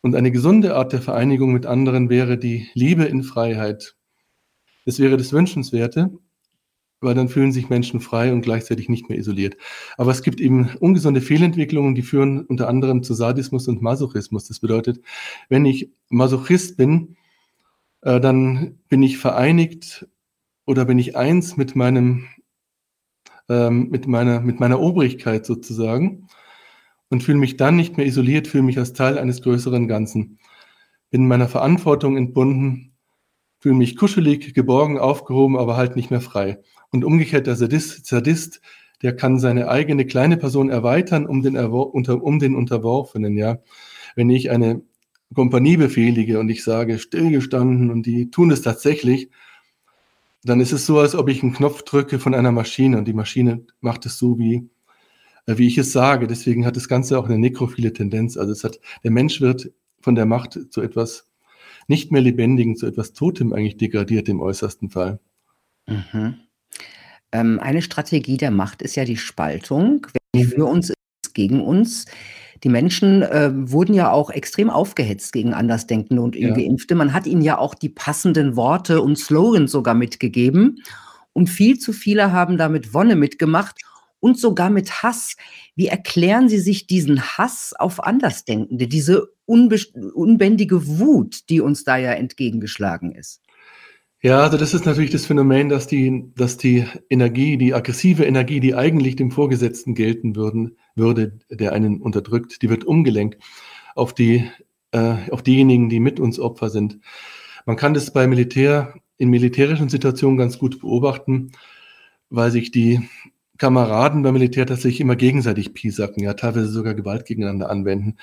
[0.00, 3.96] Und eine gesunde Art der Vereinigung mit anderen wäre die Liebe in Freiheit.
[4.84, 6.10] Das wäre das Wünschenswerte,
[7.00, 9.56] weil dann fühlen sich Menschen frei und gleichzeitig nicht mehr isoliert.
[9.96, 14.46] Aber es gibt eben ungesunde Fehlentwicklungen, die führen unter anderem zu Sadismus und Masochismus.
[14.46, 15.00] Das bedeutet,
[15.48, 17.16] wenn ich Masochist bin,
[18.04, 20.06] äh, dann bin ich vereinigt
[20.66, 22.26] oder bin ich eins mit meinem,
[23.48, 26.28] ähm, mit meiner, mit meiner Obrigkeit sozusagen
[27.08, 30.38] und fühle mich dann nicht mehr isoliert, fühle mich als Teil eines größeren Ganzen.
[31.10, 32.94] Bin meiner Verantwortung entbunden,
[33.58, 36.60] fühle mich kuschelig, geborgen, aufgehoben, aber halt nicht mehr frei.
[36.90, 38.60] Und umgekehrt der Sadist, Sadist
[39.02, 43.58] der kann seine eigene kleine Person erweitern um den, um den Unterworfenen, ja.
[44.16, 44.82] Wenn ich eine
[45.32, 49.30] Kompanie befehlige und ich sage stillgestanden und die tun es tatsächlich,
[50.44, 53.14] dann ist es so, als ob ich einen Knopf drücke von einer Maschine und die
[53.14, 54.68] Maschine macht es so, wie,
[55.46, 56.26] äh, wie ich es sage.
[56.26, 58.36] Deswegen hat das Ganze auch eine nekrophile Tendenz.
[58.36, 61.30] Also es hat, der Mensch wird von der Macht zu etwas
[61.88, 65.18] nicht mehr Lebendigen, zu etwas Totem eigentlich degradiert im äußersten Fall.
[65.86, 66.36] Mhm.
[67.32, 70.06] Ähm, eine Strategie der Macht ist ja die Spaltung.
[70.32, 70.50] Wer mhm.
[70.50, 72.04] für uns ist, gegen uns.
[72.62, 76.48] Die Menschen, äh, wurden ja auch extrem aufgehetzt gegen Andersdenkende und Ja.
[76.48, 76.94] Ungeimpfte.
[76.94, 80.82] Man hat ihnen ja auch die passenden Worte und Slogans sogar mitgegeben
[81.32, 83.80] und viel zu viele haben da mit Wonne mitgemacht
[84.20, 85.36] und sogar mit Hass.
[85.76, 92.12] Wie erklären Sie sich diesen Hass auf Andersdenkende, diese unbändige Wut, die uns da ja
[92.12, 93.43] entgegengeschlagen ist?
[94.24, 98.58] Ja, also das ist natürlich das Phänomen, dass die dass die Energie, die aggressive Energie,
[98.58, 103.36] die eigentlich dem Vorgesetzten gelten würden würde, der einen unterdrückt, die wird umgelenkt
[103.94, 104.50] auf die
[104.92, 107.00] äh, auf diejenigen, die mit uns Opfer sind.
[107.66, 111.52] Man kann das bei Militär in militärischen Situationen ganz gut beobachten,
[112.30, 113.06] weil sich die
[113.58, 118.16] Kameraden beim Militär tatsächlich immer gegenseitig piesacken, ja, teilweise sogar Gewalt gegeneinander anwenden.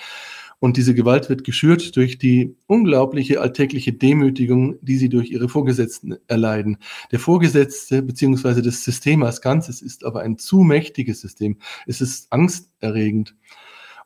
[0.61, 6.17] Und diese Gewalt wird geschürt durch die unglaubliche alltägliche Demütigung, die sie durch ihre Vorgesetzten
[6.27, 6.77] erleiden.
[7.11, 11.57] Der Vorgesetzte beziehungsweise das System als Ganzes ist aber ein zu mächtiges System.
[11.87, 13.35] Es ist angsterregend.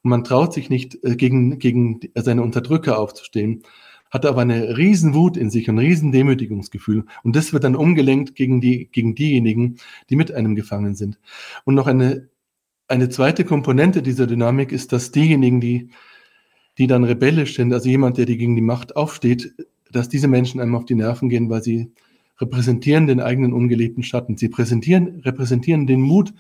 [0.02, 3.64] Und man traut sich nicht, äh, gegen, gegen seine Unterdrücker aufzustehen,
[4.10, 7.04] hat aber eine Riesenwut in sich, ein riesen Demütigungsgefühl.
[7.24, 9.76] Und das wird dann umgelenkt gegen, die, gegen diejenigen,
[10.10, 11.20] die mit einem gefangen sind.
[11.66, 12.30] Und noch eine,
[12.88, 15.90] eine zweite Komponente dieser Dynamik ist, dass diejenigen, die
[16.78, 19.54] die dann rebellisch sind, also jemand, der die gegen die Macht aufsteht,
[19.92, 21.92] dass diese Menschen einem auf die Nerven gehen, weil sie
[22.40, 24.38] repräsentieren den eigenen ungelebten Schatten.
[24.38, 26.34] Sie präsentieren, repräsentieren den Mut,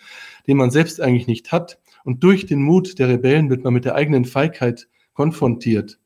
[0.47, 1.79] den man selbst eigentlich nicht hat.
[2.03, 5.99] Und durch den Mut der Rebellen wird man mit der eigenen Feigheit konfrontiert.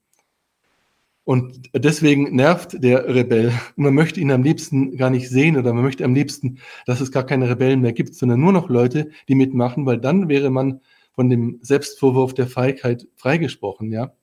[1.23, 3.51] Und deswegen nervt der Rebell.
[3.75, 7.11] Man möchte ihn am liebsten gar nicht sehen oder man möchte am liebsten, dass es
[7.11, 10.81] gar keine Rebellen mehr gibt, sondern nur noch Leute, die mitmachen, weil dann wäre man
[11.13, 14.13] von dem Selbstvorwurf der Feigheit freigesprochen, ja.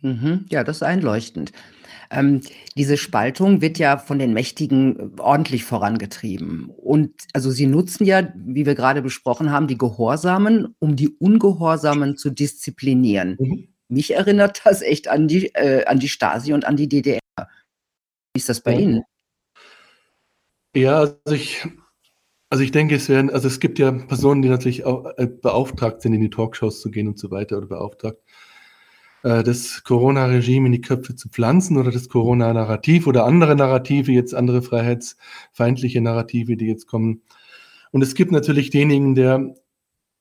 [0.00, 0.46] Mhm.
[0.50, 1.52] Ja, das ist einleuchtend.
[2.10, 2.40] Ähm,
[2.76, 6.70] diese Spaltung wird ja von den Mächtigen ordentlich vorangetrieben.
[6.70, 12.16] Und also sie nutzen ja, wie wir gerade besprochen haben, die Gehorsamen, um die Ungehorsamen
[12.16, 13.36] zu disziplinieren.
[13.38, 13.68] Mhm.
[13.88, 17.20] Mich erinnert das echt an die, äh, an die Stasi und an die DDR.
[17.36, 18.78] Wie ist das bei Ja.
[18.80, 19.02] Ihnen?
[20.74, 21.66] Ja, also ich,
[22.50, 26.02] also ich denke, es werden, also es gibt ja Personen, die natürlich auch äh, beauftragt
[26.02, 28.18] sind, in die Talkshows zu gehen und so weiter oder beauftragt,
[29.22, 34.34] äh, das Corona-Regime in die Köpfe zu pflanzen oder das Corona-Narrativ oder andere Narrative, jetzt
[34.34, 37.22] andere freiheitsfeindliche Narrative, die jetzt kommen.
[37.90, 39.54] Und es gibt natürlich denjenigen, der,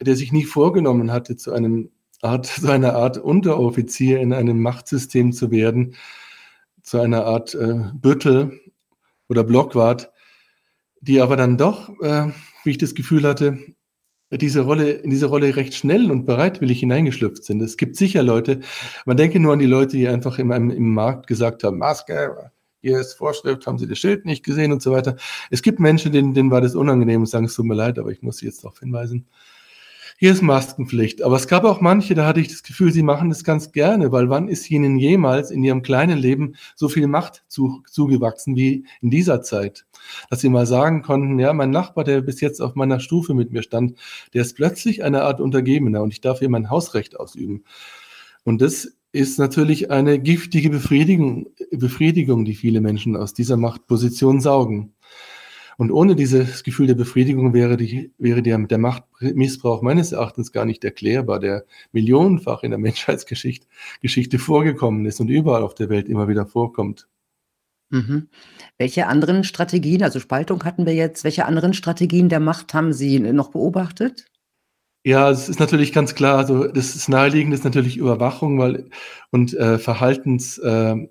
[0.02, 5.32] der sich nie vorgenommen hatte, zu einem Art, zu einer Art Unteroffizier in einem Machtsystem
[5.32, 5.96] zu werden,
[6.82, 8.60] zu einer Art äh, Büttel
[9.30, 10.12] oder Blockwart,
[11.02, 12.32] die aber dann doch, äh,
[12.64, 13.60] wie ich das Gefühl hatte,
[14.32, 17.62] diese Rolle, in diese Rolle recht schnell und bereitwillig hineingeschlüpft sind.
[17.62, 18.60] Es gibt sicher Leute,
[19.06, 23.00] man denke nur an die Leute, die einfach im, im Markt gesagt haben, Maske, hier
[23.00, 25.16] ist Vorschrift, haben Sie das Schild nicht gesehen und so weiter.
[25.50, 28.12] Es gibt Menschen, denen, denen war das unangenehm und sagen, es tut mir leid, aber
[28.12, 29.28] ich muss Sie jetzt darauf hinweisen.
[30.20, 31.22] Hier ist Maskenpflicht.
[31.22, 34.12] Aber es gab auch manche, da hatte ich das Gefühl, sie machen das ganz gerne,
[34.12, 38.88] weil wann ist ihnen jemals in ihrem kleinen Leben so viel Macht zu, zugewachsen wie
[39.00, 39.86] in dieser Zeit?
[40.32, 43.54] Dass sie mal sagen konnten, ja, mein Nachbar, der bis jetzt auf meiner Stufe mit
[43.54, 43.96] mir stand,
[44.34, 47.64] der ist plötzlich eine Art Untergebener und ich darf hier mein Hausrecht ausüben.
[48.44, 54.94] Und das ist natürlich eine giftige Befriedigung, Befriedigung, die viele Menschen aus dieser Machtposition saugen.
[55.78, 60.66] Und ohne dieses Gefühl der Befriedigung wäre, die, wäre der, der Machtmissbrauch meines Erachtens gar
[60.66, 63.68] nicht erklärbar, der millionenfach in der Menschheitsgeschichte
[64.02, 67.08] Geschichte vorgekommen ist und überall auf der Welt immer wieder vorkommt.
[67.90, 68.28] Mhm.
[68.78, 73.20] Welche anderen Strategien, also Spaltung hatten wir jetzt, welche anderen Strategien der Macht haben Sie
[73.20, 74.26] noch beobachtet?
[75.06, 78.90] Ja, es ist natürlich ganz klar, also das ist naheliegend, ist natürlich Überwachung weil,
[79.32, 81.08] und äh, Verhaltens, äh,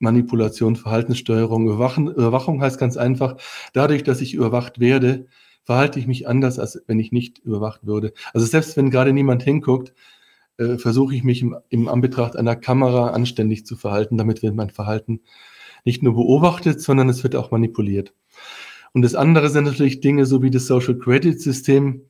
[0.00, 3.36] Manipulation, Verhaltenssteuerung, Überwachen, Überwachung heißt ganz einfach,
[3.72, 5.26] dadurch, dass ich überwacht werde,
[5.62, 8.12] verhalte ich mich anders, als wenn ich nicht überwacht würde.
[8.32, 9.94] Also selbst wenn gerade niemand hinguckt,
[10.56, 14.70] äh, versuche ich mich im, im Anbetracht einer Kamera anständig zu verhalten, damit wird mein
[14.70, 15.20] Verhalten
[15.84, 18.12] nicht nur beobachtet, sondern es wird auch manipuliert.
[18.92, 22.02] Und das andere sind natürlich Dinge so wie das Social Credit System,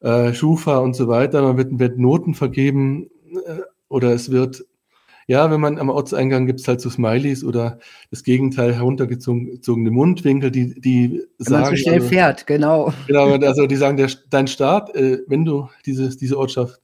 [0.00, 1.42] äh, Schufa und so weiter.
[1.42, 3.08] Man wird, wird Noten vergeben
[3.46, 4.64] äh, oder es wird
[5.28, 7.78] ja, wenn man am Ortseingang gibt es halt so Smileys oder
[8.10, 11.76] das Gegenteil, heruntergezogene Mundwinkel, die, die Wenn man sagen.
[11.76, 12.92] zu schnell also, fährt, genau.
[13.08, 16.80] Genau, also die sagen, der, dein Staat, äh, wenn du dieses, diese Ortschaft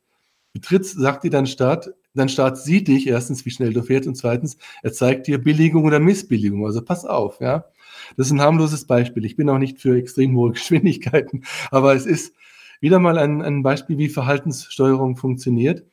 [0.53, 4.17] betrittst, sagt dir dein Staat, dein Staat sieht dich erstens, wie schnell du fährst und
[4.17, 6.67] zweitens, er zeigt dir Billigung oder Missbilligung.
[6.67, 7.67] Also pass auf, ja.
[8.17, 9.25] Das ist ein harmloses Beispiel.
[9.25, 12.35] Ich bin auch nicht für extrem hohe Geschwindigkeiten, aber es ist
[12.81, 15.85] wieder mal ein, ein Beispiel, wie Verhaltenssteuerung funktioniert.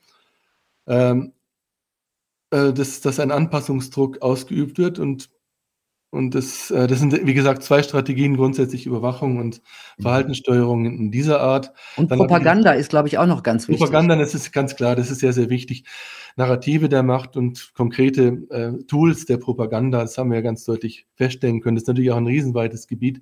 [0.87, 1.33] Ähm,
[2.51, 5.29] äh, dass, dass ein Anpassungsdruck ausgeübt wird und
[6.11, 9.61] Und das, äh, das sind, wie gesagt, zwei Strategien, grundsätzlich Überwachung und
[9.97, 10.01] mhm.
[10.01, 11.71] Verhaltenssteuerung in dieser Art.
[11.97, 13.85] Und Dann Propaganda ist, glaube ich, auch noch ganz wichtig.
[13.85, 15.83] Propaganda, das ist ganz klar, das ist sehr, sehr wichtig.
[16.35, 21.05] Narrative der Macht und konkrete äh, Tools der Propaganda, das haben wir ja ganz deutlich
[21.13, 21.75] feststellen können.
[21.75, 23.21] Das ist natürlich auch ein riesenweites Gebiet.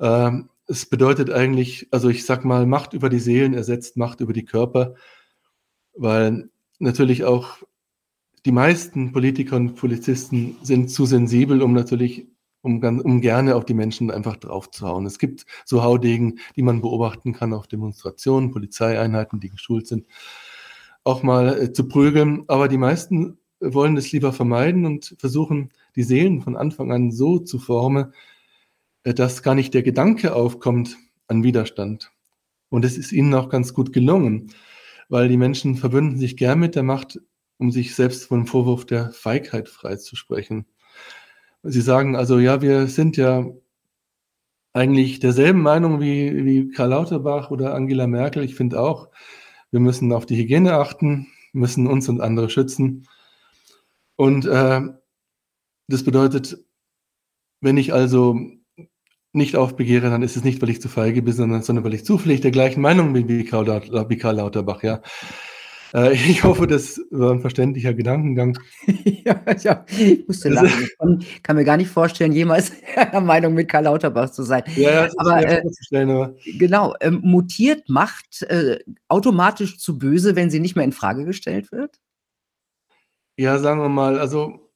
[0.00, 4.32] Ähm, es bedeutet eigentlich, also ich sag mal, Macht über die Seelen ersetzt Macht über
[4.32, 4.94] die Körper,
[5.94, 6.48] weil
[6.80, 7.58] natürlich auch
[8.44, 12.26] die meisten Politiker und Polizisten sind zu sensibel, um natürlich,
[12.60, 15.06] um, um gerne auf die Menschen einfach draufzuhauen.
[15.06, 20.06] Es gibt so Haudegen, die man beobachten kann auf Demonstrationen, Polizeieinheiten, die geschult sind,
[21.04, 22.44] auch mal äh, zu prügeln.
[22.48, 27.38] Aber die meisten wollen es lieber vermeiden und versuchen, die Seelen von Anfang an so
[27.38, 28.12] zu formen,
[29.04, 32.12] äh, dass gar nicht der Gedanke aufkommt an Widerstand.
[32.68, 34.52] Und es ist ihnen auch ganz gut gelungen,
[35.08, 37.20] weil die Menschen verbünden sich gern mit der Macht
[37.58, 40.66] um sich selbst vom Vorwurf der Feigheit freizusprechen.
[41.62, 43.46] Sie sagen also, ja, wir sind ja
[44.72, 48.44] eigentlich derselben Meinung wie, wie Karl Lauterbach oder Angela Merkel.
[48.44, 49.08] Ich finde auch,
[49.70, 53.06] wir müssen auf die Hygiene achten, müssen uns und andere schützen.
[54.16, 54.82] Und äh,
[55.88, 56.58] das bedeutet,
[57.60, 58.38] wenn ich also
[59.32, 62.04] nicht aufbegehre, dann ist es nicht, weil ich zu feige bin, sondern, sondern weil ich
[62.04, 64.82] zufällig der gleichen Meinung bin wie Karl, wie Karl Lauterbach.
[64.82, 65.02] Ja.
[65.94, 68.58] Äh, ich hoffe, das war ein verständlicher Gedankengang.
[69.04, 71.20] ja, ja, ich musste also, lachen.
[71.20, 74.64] Ich kann mir gar nicht vorstellen, jemals einer Meinung mit Karl Lauterbach zu sein.
[74.76, 80.60] Ja, ja aber, äh, aber, genau, ähm, mutiert Macht äh, automatisch zu böse, wenn sie
[80.60, 82.00] nicht mehr in Frage gestellt wird?
[83.36, 84.70] Ja, sagen wir mal, also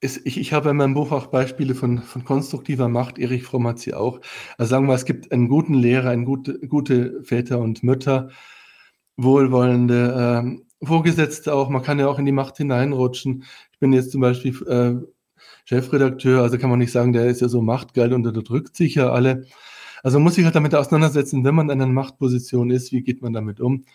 [0.00, 3.18] ist, ich, ich habe in meinem Buch auch Beispiele von, von konstruktiver Macht.
[3.18, 4.20] Erich Fromm hat sie auch.
[4.58, 8.28] Also sagen wir es gibt einen guten Lehrer, einen gute, gute Väter und Mütter,
[9.16, 11.68] wohlwollende äh, Vorgesetzte auch.
[11.68, 13.44] Man kann ja auch in die Macht hineinrutschen.
[13.72, 14.94] Ich bin jetzt zum Beispiel äh,
[15.64, 19.10] Chefredakteur, also kann man nicht sagen, der ist ja so machtgeil und unterdrückt sich ja
[19.10, 19.46] alle.
[20.02, 23.32] Also muss sich halt damit auseinandersetzen, wenn man in einer Machtposition ist, wie geht man
[23.32, 23.86] damit um?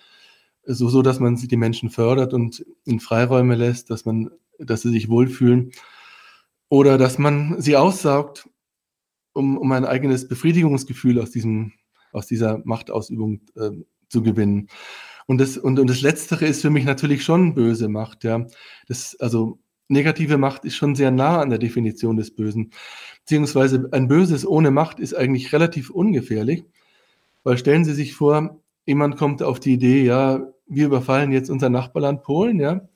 [0.66, 4.92] So, so dass man die Menschen fördert und in Freiräume lässt, dass man, dass sie
[4.92, 5.72] sich wohlfühlen.
[6.70, 8.50] Oder dass man sie aussaugt,
[9.34, 11.74] um, um ein eigenes Befriedigungsgefühl aus diesem,
[12.12, 13.72] aus dieser Machtausübung äh,
[14.10, 14.68] zu gewinnen.
[15.30, 18.48] Und das, und, und das Letztere ist für mich natürlich schon böse Macht, ja.
[18.88, 22.72] Das, also negative Macht ist schon sehr nah an der Definition des Bösen.
[23.20, 26.66] Beziehungsweise ein Böses ohne Macht ist eigentlich relativ ungefährlich,
[27.44, 31.70] weil stellen Sie sich vor, jemand kommt auf die Idee, ja, wir überfallen jetzt unser
[31.70, 32.90] Nachbarland Polen, ja,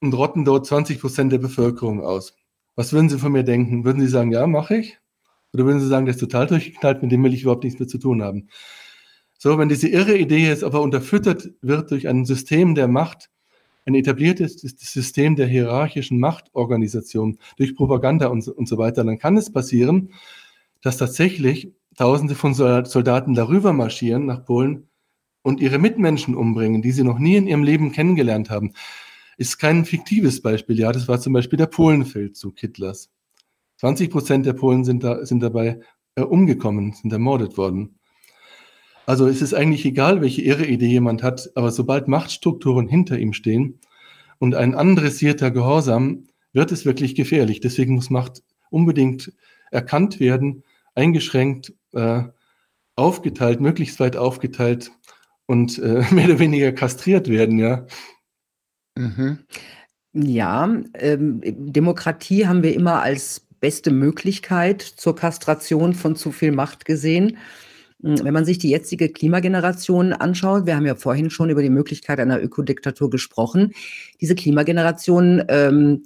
[0.00, 2.34] und rotten dort 20 Prozent der Bevölkerung aus.
[2.74, 3.84] Was würden Sie von mir denken?
[3.84, 4.98] Würden Sie sagen, ja, mache ich?
[5.52, 7.88] Oder würden Sie sagen, der ist total durchgeknallt, mit dem will ich überhaupt nichts mehr
[7.88, 8.48] zu tun haben?
[9.44, 13.28] So, wenn diese irre Idee jetzt aber unterfüttert wird durch ein System der Macht,
[13.84, 19.52] ein etabliertes System der hierarchischen Machtorganisation, durch Propaganda und, und so weiter, dann kann es
[19.52, 20.14] passieren,
[20.80, 24.88] dass tatsächlich Tausende von Soldaten darüber marschieren nach Polen
[25.42, 28.72] und ihre Mitmenschen umbringen, die sie noch nie in ihrem Leben kennengelernt haben.
[29.36, 33.10] Ist kein fiktives Beispiel, ja, das war zum Beispiel der Polenfeldzug Hitlers.
[33.76, 35.80] 20 Prozent der Polen sind, da, sind dabei
[36.14, 37.98] äh, umgekommen, sind ermordet worden.
[39.06, 43.32] Also es ist eigentlich egal, welche irre Idee jemand hat, aber sobald Machtstrukturen hinter ihm
[43.32, 43.80] stehen
[44.38, 47.60] und ein andressierter Gehorsam, wird es wirklich gefährlich.
[47.60, 49.32] Deswegen muss Macht unbedingt
[49.70, 50.62] erkannt werden,
[50.94, 52.22] eingeschränkt, äh,
[52.96, 54.92] aufgeteilt, möglichst weit aufgeteilt
[55.46, 57.86] und äh, mehr oder weniger kastriert werden, ja.
[58.96, 59.40] Mhm.
[60.12, 66.84] Ja, ähm, Demokratie haben wir immer als beste Möglichkeit zur Kastration von zu viel Macht
[66.84, 67.38] gesehen.
[68.04, 71.70] Hm, wenn man sich die jetzige Klimageneration anschaut, wir haben ja vorhin schon über die
[71.70, 73.72] Möglichkeit einer Ökodiktatur gesprochen.
[74.20, 76.02] Diese Klimageneration, ähm,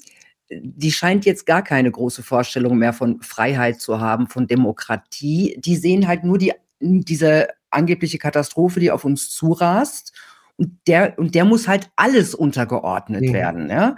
[0.49, 5.57] die scheint jetzt gar keine große Vorstellung mehr von Freiheit zu haben, von Demokratie.
[5.59, 10.13] Die sehen halt nur die, diese angebliche Katastrophe, die auf uns zurast.
[10.57, 13.33] Und der, und der muss halt alles untergeordnet ja.
[13.33, 13.71] werden.
[13.71, 13.97] Ja?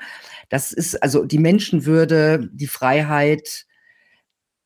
[0.48, 3.66] Das ist also die Menschenwürde, die Freiheit,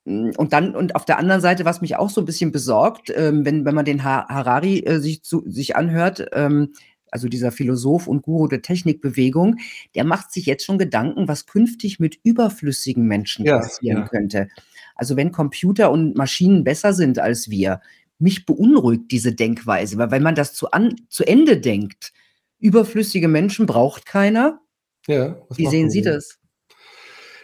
[0.05, 3.47] und dann, und auf der anderen Seite, was mich auch so ein bisschen besorgt, ähm,
[3.47, 6.75] wenn, wenn man den Harari äh, sich, zu, sich anhört, ähm,
[7.11, 9.57] also dieser Philosoph und Guru der Technikbewegung,
[9.95, 14.09] der macht sich jetzt schon Gedanken, was künftig mit überflüssigen Menschen ja, passieren ja.
[14.09, 14.49] könnte.
[14.97, 17.81] Also wenn Computer und Maschinen besser sind als wir,
[18.19, 22.13] mich beunruhigt diese Denkweise, weil wenn man das zu, an, zu Ende denkt,
[22.59, 24.61] überflüssige Menschen braucht keiner.
[25.07, 26.39] Ja, Wie sehen Sie das?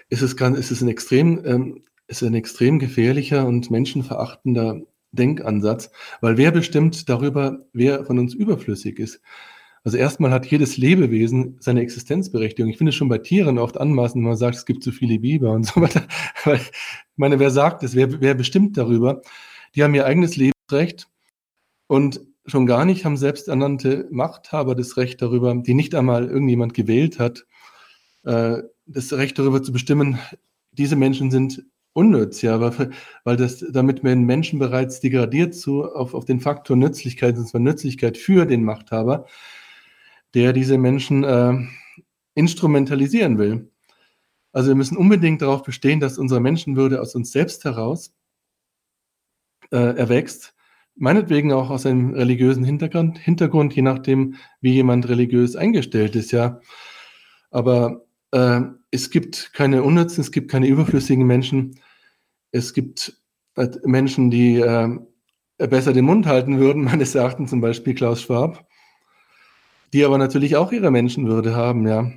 [0.08, 4.80] Es ist, ganz, es ist ein extrem ähm, ist ein extrem gefährlicher und menschenverachtender
[5.12, 9.20] Denkansatz, weil wer bestimmt darüber, wer von uns überflüssig ist?
[9.82, 12.70] Also erstmal hat jedes Lebewesen seine Existenzberechtigung.
[12.70, 15.20] Ich finde es schon bei Tieren oft anmaßend, wenn man sagt, es gibt zu viele
[15.20, 16.06] Biber und so weiter.
[16.52, 16.70] ich
[17.16, 17.94] meine, wer sagt es?
[17.94, 19.22] Wer, wer bestimmt darüber?
[19.74, 21.08] Die haben ihr eigenes Lebensrecht
[21.86, 27.18] und schon gar nicht haben selbsternannte Machthaber das Recht darüber, die nicht einmal irgendjemand gewählt
[27.18, 27.46] hat,
[28.24, 30.18] äh, das Recht darüber zu bestimmen,
[30.72, 32.90] diese Menschen sind unnütz, ja, weil,
[33.24, 37.60] weil das, damit werden Menschen bereits degradiert zu, auf, auf den Faktor Nützlichkeit, und zwar
[37.60, 39.26] Nützlichkeit für den Machthaber,
[40.34, 41.54] der diese Menschen äh,
[42.34, 43.70] instrumentalisieren will.
[44.52, 48.14] Also wir müssen unbedingt darauf bestehen, dass unsere Menschenwürde aus uns selbst heraus
[49.70, 50.54] äh, erwächst,
[50.96, 56.60] meinetwegen auch aus einem religiösen Hintergrund, Hintergrund, je nachdem, wie jemand religiös eingestellt ist, ja.
[57.50, 61.80] Aber äh, es gibt keine unnützen, es gibt keine überflüssigen Menschen.
[62.52, 63.20] Es gibt
[63.56, 64.88] äh, Menschen, die äh,
[65.58, 68.66] besser den Mund halten würden, meines Erachtens zum Beispiel Klaus Schwab,
[69.92, 72.10] die aber natürlich auch ihre Menschenwürde haben, ja.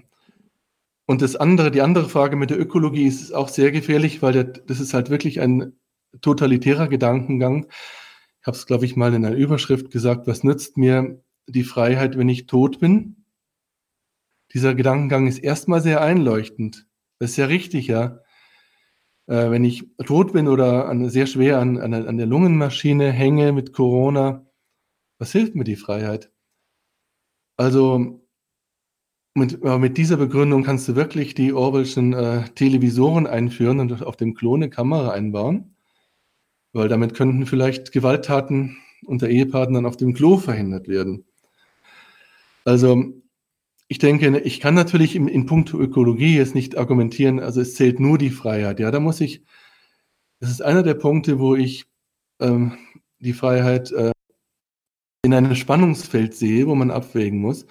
[1.05, 4.45] Und das andere, die andere Frage mit der Ökologie ist auch sehr gefährlich, weil der,
[4.45, 5.73] das ist halt wirklich ein
[6.21, 7.67] totalitärer Gedankengang.
[8.39, 12.17] Ich habe es, glaube ich, mal in einer Überschrift gesagt, was nützt mir die Freiheit,
[12.17, 13.22] wenn ich tot bin?
[14.53, 16.87] Dieser Gedankengang ist erstmal sehr einleuchtend.
[17.19, 18.19] Das ist ja richtig, ja.
[19.27, 23.51] Äh, wenn ich tot bin oder an, sehr schwer an, an, an der Lungenmaschine hänge
[23.51, 24.45] mit Corona,
[25.17, 26.31] was hilft mir die Freiheit?
[27.55, 28.23] Also
[29.35, 34.35] mit, mit dieser Begründung kannst du wirklich die Orwellschen äh, Televisoren einführen und auf dem
[34.35, 35.75] Klon eine Kamera einbauen,
[36.73, 41.25] weil damit könnten vielleicht Gewalttaten unter Ehepartnern auf dem Klo verhindert werden.
[42.65, 43.22] Also
[43.87, 47.99] ich denke, ich kann natürlich in, in puncto Ökologie jetzt nicht argumentieren, also es zählt
[47.99, 48.79] nur die Freiheit.
[48.79, 49.43] Ja, da muss ich,
[50.39, 51.85] das ist einer der Punkte, wo ich
[52.39, 52.77] ähm,
[53.19, 54.11] die Freiheit äh,
[55.23, 57.65] in einem Spannungsfeld sehe, wo man abwägen muss.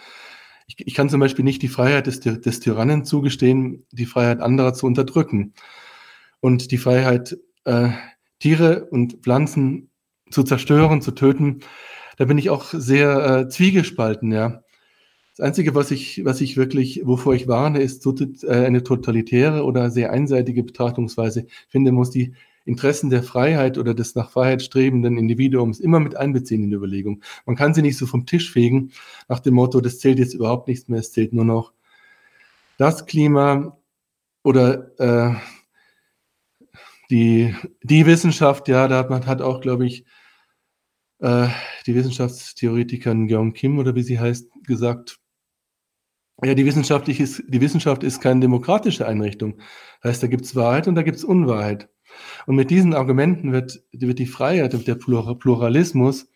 [0.67, 4.75] Ich, ich kann zum Beispiel nicht die Freiheit des, des Tyrannen zugestehen, die Freiheit anderer
[4.75, 5.53] zu unterdrücken
[6.41, 7.91] und die Freiheit, äh,
[8.39, 9.91] Tiere und Pflanzen
[10.31, 11.61] zu zerstören, zu töten.
[12.17, 14.63] Da bin ich auch sehr äh, zwiegespalten, ja.
[15.37, 19.91] Das Einzige, was ich, was ich wirklich, wovor ich warne, ist äh, eine totalitäre oder
[19.91, 21.47] sehr einseitige Betrachtungsweise.
[21.47, 26.01] Ich finde, man muss die Interessen der Freiheit oder des nach Freiheit strebenden Individuums immer
[26.01, 27.23] mit einbeziehen in die Überlegung.
[27.47, 28.93] Man kann sie nicht so vom Tisch fegen
[29.29, 31.73] nach dem Motto, das zählt jetzt überhaupt nichts mehr, es zählt nur noch
[32.79, 33.79] das Klima
[34.43, 35.35] oder äh,
[37.11, 40.05] die, die Wissenschaft, ja, da hat man hat auch, glaube ich,
[41.21, 41.49] äh,
[41.87, 45.22] die Wissenschaftstheoretikerin Gyeong Kim oder wie sie heißt, gesagt,
[46.43, 49.59] ja, die, wissenschaftlich ist, die Wissenschaft ist keine demokratische Einrichtung.
[50.01, 51.89] Das heißt, da gibt es Wahrheit und da gibt es Unwahrheit.
[52.47, 56.29] Und mit diesen Argumenten wird, wird die Freiheit und der Pluralismus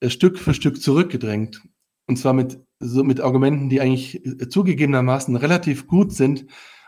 [0.00, 1.62] äh, Stück für Stück zurückgedrängt.
[2.06, 6.46] Und zwar mit, so mit Argumenten, die eigentlich äh, zugegebenermaßen relativ gut sind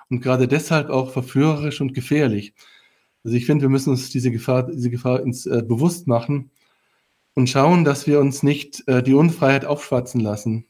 [0.08, 2.54] und gerade deshalb auch verführerisch und gefährlich.
[3.24, 6.50] Also ich finde, wir müssen uns diese Gefahr, diese Gefahr ins, äh, bewusst machen
[7.34, 10.66] und schauen, dass wir uns nicht äh, die Unfreiheit aufschwatzen lassen.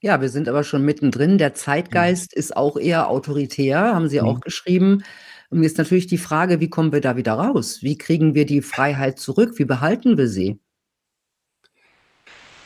[0.00, 1.38] Ja, wir sind aber schon mittendrin.
[1.38, 1.54] Der Mhm.
[1.54, 4.40] Zeitgeist ist auch eher autoritär, haben Sie auch Mhm.
[4.40, 5.02] geschrieben.
[5.50, 7.82] Und mir ist natürlich die Frage, wie kommen wir da wieder raus?
[7.82, 9.58] Wie kriegen wir die Freiheit zurück?
[9.58, 10.60] Wie behalten wir sie?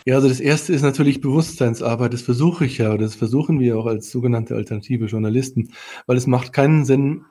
[0.05, 2.13] Ja, also das erste ist natürlich Bewusstseinsarbeit.
[2.13, 5.73] Das versuche ich ja, oder das versuchen wir auch als sogenannte alternative Journalisten,
[6.07, 7.25] weil es macht keinen Sinn,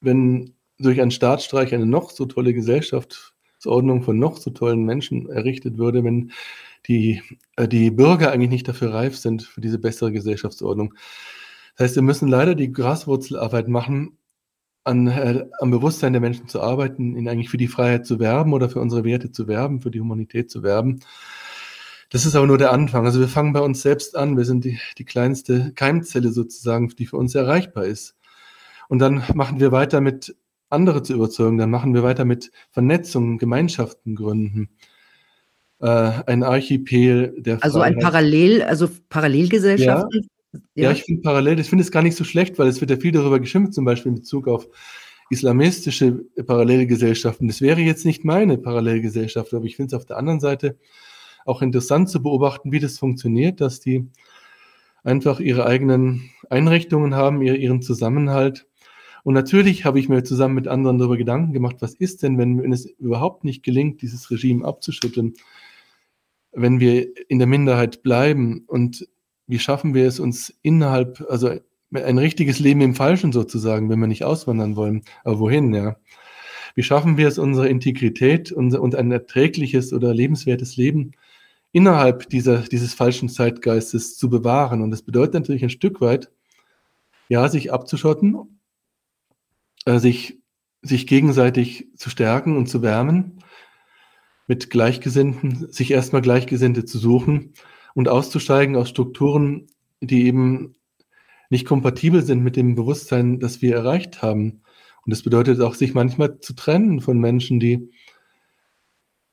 [0.00, 2.54] wenn durch einen Staatsstreich eine noch so tolle
[3.64, 6.32] Gesellschaftsordnung von noch so tollen Menschen errichtet würde, wenn
[6.86, 7.22] die,
[7.56, 10.94] äh, die Bürger eigentlich nicht dafür reif sind, für diese bessere Gesellschaftsordnung.
[11.76, 14.18] Das heißt, wir müssen leider die Graswurzelarbeit machen,
[14.84, 18.52] an, äh, am Bewusstsein der Menschen zu arbeiten, ihnen eigentlich für die Freiheit zu werben
[18.52, 21.00] oder für unsere Werte zu werben, für die Humanität zu werben.
[22.10, 23.06] Das ist aber nur der Anfang.
[23.06, 24.36] Also wir fangen bei uns selbst an.
[24.36, 28.14] Wir sind die, die kleinste Keimzelle sozusagen, die für uns erreichbar ist.
[28.88, 30.36] Und dann machen wir weiter mit
[30.74, 31.58] andere zu überzeugen.
[31.58, 34.68] Dann machen wir weiter mit Vernetzungen, Gemeinschaften gründen
[35.80, 40.22] äh, ein Archipel der Also ein Parallel, also Parallelgesellschaften?
[40.52, 40.82] Ja, ja.
[40.84, 42.96] ja ich finde parallel, ich finde es gar nicht so schlecht, weil es wird ja
[42.96, 44.66] viel darüber geschimpft, zum Beispiel in Bezug auf
[45.30, 47.48] islamistische Parallelgesellschaften.
[47.48, 50.76] Das wäre jetzt nicht meine Parallelgesellschaft, aber ich finde es auf der anderen Seite
[51.44, 54.08] auch interessant zu beobachten, wie das funktioniert, dass die
[55.02, 58.66] einfach ihre eigenen Einrichtungen haben, ihren Zusammenhalt.
[59.24, 62.62] Und natürlich habe ich mir zusammen mit anderen darüber Gedanken gemacht, was ist denn, wenn,
[62.62, 65.34] wenn es überhaupt nicht gelingt, dieses Regime abzuschütteln?
[66.54, 69.08] wenn wir in der Minderheit bleiben und
[69.46, 71.50] wie schaffen wir es uns innerhalb, also
[71.92, 75.96] ein richtiges Leben im Falschen sozusagen, wenn wir nicht auswandern wollen, aber wohin, ja?
[76.76, 81.12] Wie schaffen wir es, unsere Integrität und ein erträgliches oder lebenswertes Leben
[81.70, 84.82] innerhalb dieser, dieses falschen Zeitgeistes zu bewahren.
[84.82, 86.32] Und das bedeutet natürlich ein Stück weit,
[87.28, 88.58] ja, sich abzuschotten,
[89.84, 90.40] äh, sich,
[90.82, 93.38] sich gegenseitig zu stärken und zu wärmen,
[94.46, 97.54] mit Gleichgesinnten, sich erstmal Gleichgesinnte zu suchen
[97.94, 99.68] und auszusteigen aus Strukturen,
[100.00, 100.76] die eben
[101.50, 104.62] nicht kompatibel sind mit dem Bewusstsein, das wir erreicht haben.
[105.04, 107.90] Und das bedeutet auch, sich manchmal zu trennen von Menschen, die,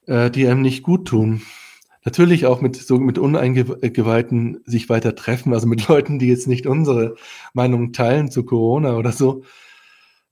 [0.05, 1.41] äh, die einem nicht gut tun.
[2.03, 6.65] Natürlich auch mit so mit Uneingeweihten sich weiter treffen, also mit Leuten, die jetzt nicht
[6.65, 7.15] unsere
[7.53, 9.43] Meinung teilen zu Corona oder so.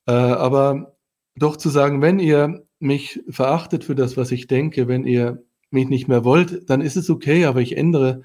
[0.10, 0.98] Äh, aber
[1.36, 5.88] doch zu sagen, wenn ihr mich verachtet für das, was ich denke, wenn ihr mich
[5.88, 8.24] nicht mehr wollt, dann ist es okay, aber ich ändere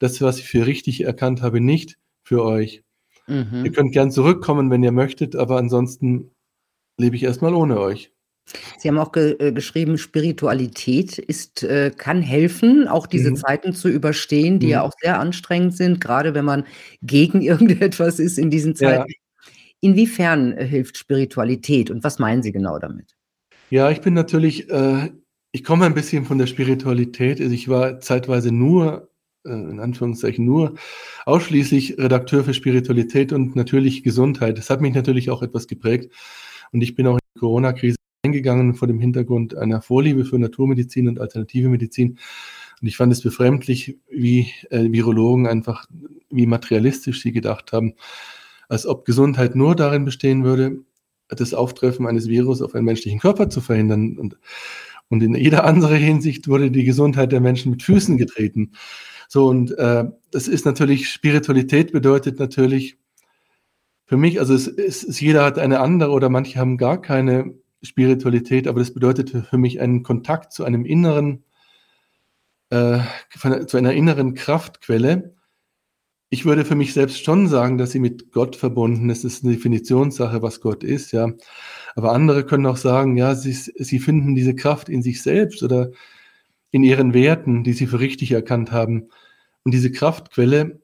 [0.00, 2.82] das, was ich für richtig erkannt habe, nicht für euch.
[3.28, 3.64] Mhm.
[3.64, 6.32] Ihr könnt gern zurückkommen, wenn ihr möchtet, aber ansonsten
[6.98, 8.10] lebe ich erstmal ohne euch.
[8.78, 13.36] Sie haben auch ge äh, geschrieben, Spiritualität ist äh, kann helfen, auch diese Mhm.
[13.36, 14.88] Zeiten zu überstehen, die ja mhm.
[14.88, 16.66] auch sehr anstrengend sind, gerade wenn man
[17.02, 19.06] gegen irgendetwas ist in diesen Ja.
[19.80, 23.16] Inwiefern, äh, hilft Spiritualität und was meinen Sie genau damit?
[23.70, 25.10] Ja, ich bin natürlich äh,
[25.52, 27.40] ich komme ein bisschen von der Spiritualität.
[27.40, 29.10] Also, ich war zeitweise nur
[29.44, 30.74] äh, in Anführungszeichen nur
[31.26, 34.58] ausschließlich Redakteur für Spiritualität und natürlich Gesundheit.
[34.58, 36.12] Das hat mich natürlich auch etwas geprägt
[36.72, 41.08] und ich bin auch in die Corona-Krise eingegangen vor dem Hintergrund einer Vorliebe für Naturmedizin
[41.08, 42.18] und alternative Medizin.
[42.80, 45.86] Und ich fand es befremdlich, wie äh, Virologen einfach,
[46.30, 47.94] wie materialistisch sie gedacht haben,
[48.70, 50.78] als ob Gesundheit nur darin bestehen würde,
[51.28, 54.16] das Auftreffen eines Virus auf einen menschlichen Körper zu verhindern.
[54.16, 54.38] Und,
[55.08, 58.72] und in jeder anderen Hinsicht wurde die Gesundheit der Menschen mit Füßen getreten.
[59.28, 62.96] So, und äh, das ist natürlich, Spiritualität bedeutet natürlich
[64.06, 67.54] für mich, also es, es, es, jeder hat eine andere oder manche haben gar keine
[67.82, 71.44] Spiritualität, aber das bedeutet für mich einen Kontakt zu einem inneren,
[72.70, 73.00] äh,
[73.66, 75.34] zu einer inneren Kraftquelle.
[76.32, 79.24] Ich würde für mich selbst schon sagen, dass sie mit Gott verbunden ist.
[79.24, 81.32] Das ist eine Definitionssache, was Gott ist, ja.
[81.96, 85.90] Aber andere können auch sagen, ja, sie, sie finden diese Kraft in sich selbst oder
[86.70, 89.08] in ihren Werten, die sie für richtig erkannt haben.
[89.64, 90.80] Und diese Kraftquelle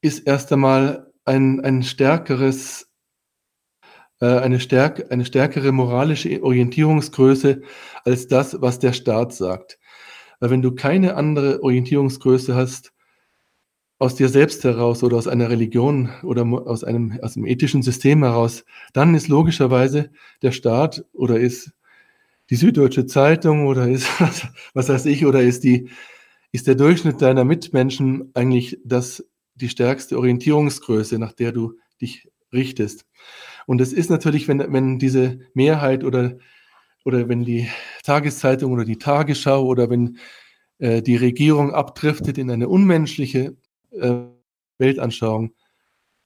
[0.00, 2.92] ist erst einmal ein, ein stärkeres
[4.20, 7.62] äh, eine, stärk eine stärkere moralische Orientierungsgröße
[8.04, 9.78] als das, was der Staat sagt.
[10.40, 12.92] Weil wenn du keine andere Orientierungsgröße hast,
[14.02, 18.24] aus dir selbst heraus oder aus einer Religion oder aus einem, aus einem ethischen System
[18.24, 20.10] heraus, dann ist logischerweise
[20.42, 21.70] der Staat oder ist
[22.50, 24.08] die Süddeutsche Zeitung oder ist,
[24.74, 25.88] was, weiß ich, oder ist, die,
[26.50, 29.24] ist der Durchschnitt deiner Mitmenschen eigentlich das,
[29.54, 33.06] die stärkste Orientierungsgröße, nach der du dich richtest.
[33.66, 36.38] Und es ist natürlich, wenn, wenn diese Mehrheit oder,
[37.04, 37.68] oder wenn die
[38.02, 40.18] Tageszeitung oder die Tagesschau oder wenn
[40.78, 43.56] äh, die Regierung abdriftet in eine unmenschliche
[43.92, 44.24] äh,
[44.78, 45.54] Weltanschauung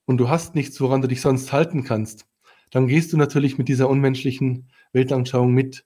[0.06, 2.26] und du hast nichts, woran du dich sonst halten kannst,
[2.70, 5.84] dann gehst du natürlich mit dieser unmenschlichen Weltanschauung mit.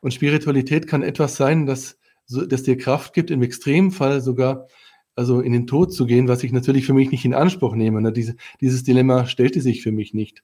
[0.00, 1.98] Und Spiritualität kann etwas sein, das,
[2.28, 4.66] das dir Kraft gibt, im Extremfall sogar
[5.16, 8.00] also in den Tod zu gehen, was ich natürlich für mich nicht in Anspruch nehme.
[8.00, 8.12] Ne?
[8.12, 10.42] Diese, dieses Dilemma stellte sich für mich nicht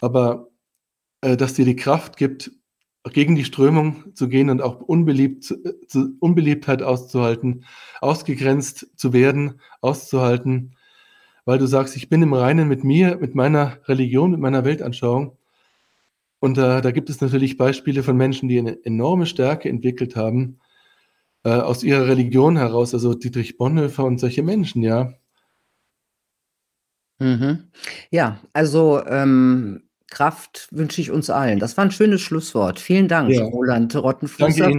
[0.00, 0.48] aber
[1.20, 2.50] äh, dass dir die Kraft gibt,
[3.04, 7.64] gegen die Strömung zu gehen und auch unbeliebt, zu, zu, Unbeliebtheit auszuhalten,
[8.00, 10.76] ausgegrenzt zu werden, auszuhalten,
[11.44, 15.36] weil du sagst, ich bin im Reinen mit mir, mit meiner Religion, mit meiner Weltanschauung.
[16.40, 20.60] Und äh, da gibt es natürlich Beispiele von Menschen, die eine enorme Stärke entwickelt haben,
[21.44, 25.14] äh, aus ihrer Religion heraus, also Dietrich Bonhoeffer und solche Menschen, ja.
[27.18, 27.70] Mhm.
[28.10, 31.58] Ja, also ähm, Kraft wünsche ich uns allen.
[31.58, 32.80] Das war ein schönes Schlusswort.
[32.80, 33.44] Vielen Dank, Ja.
[33.44, 34.72] Roland Rottenfußer,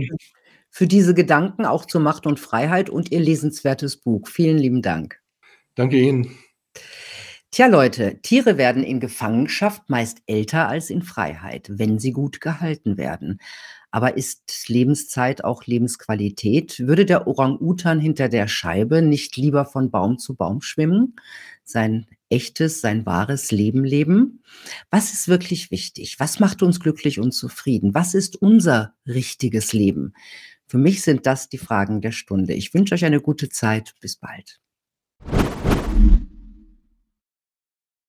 [0.72, 4.28] für diese Gedanken auch zur Macht und Freiheit und Ihr lesenswertes Buch.
[4.28, 5.20] Vielen lieben Dank.
[5.76, 6.38] Danke Ihnen.
[7.52, 12.98] Tja, Leute, Tiere werden in Gefangenschaft meist älter als in Freiheit, wenn sie gut gehalten
[12.98, 13.40] werden.
[13.90, 16.80] Aber ist Lebenszeit auch Lebensqualität?
[16.80, 21.16] Würde der Orang-Utan hinter der Scheibe nicht lieber von Baum zu Baum schwimmen?
[21.64, 24.44] Sein echtes, sein wahres Leben leben?
[24.90, 26.20] Was ist wirklich wichtig?
[26.20, 27.94] Was macht uns glücklich und zufrieden?
[27.94, 30.14] Was ist unser richtiges Leben?
[30.68, 32.54] Für mich sind das die Fragen der Stunde.
[32.54, 33.96] Ich wünsche euch eine gute Zeit.
[34.02, 34.60] Bis bald.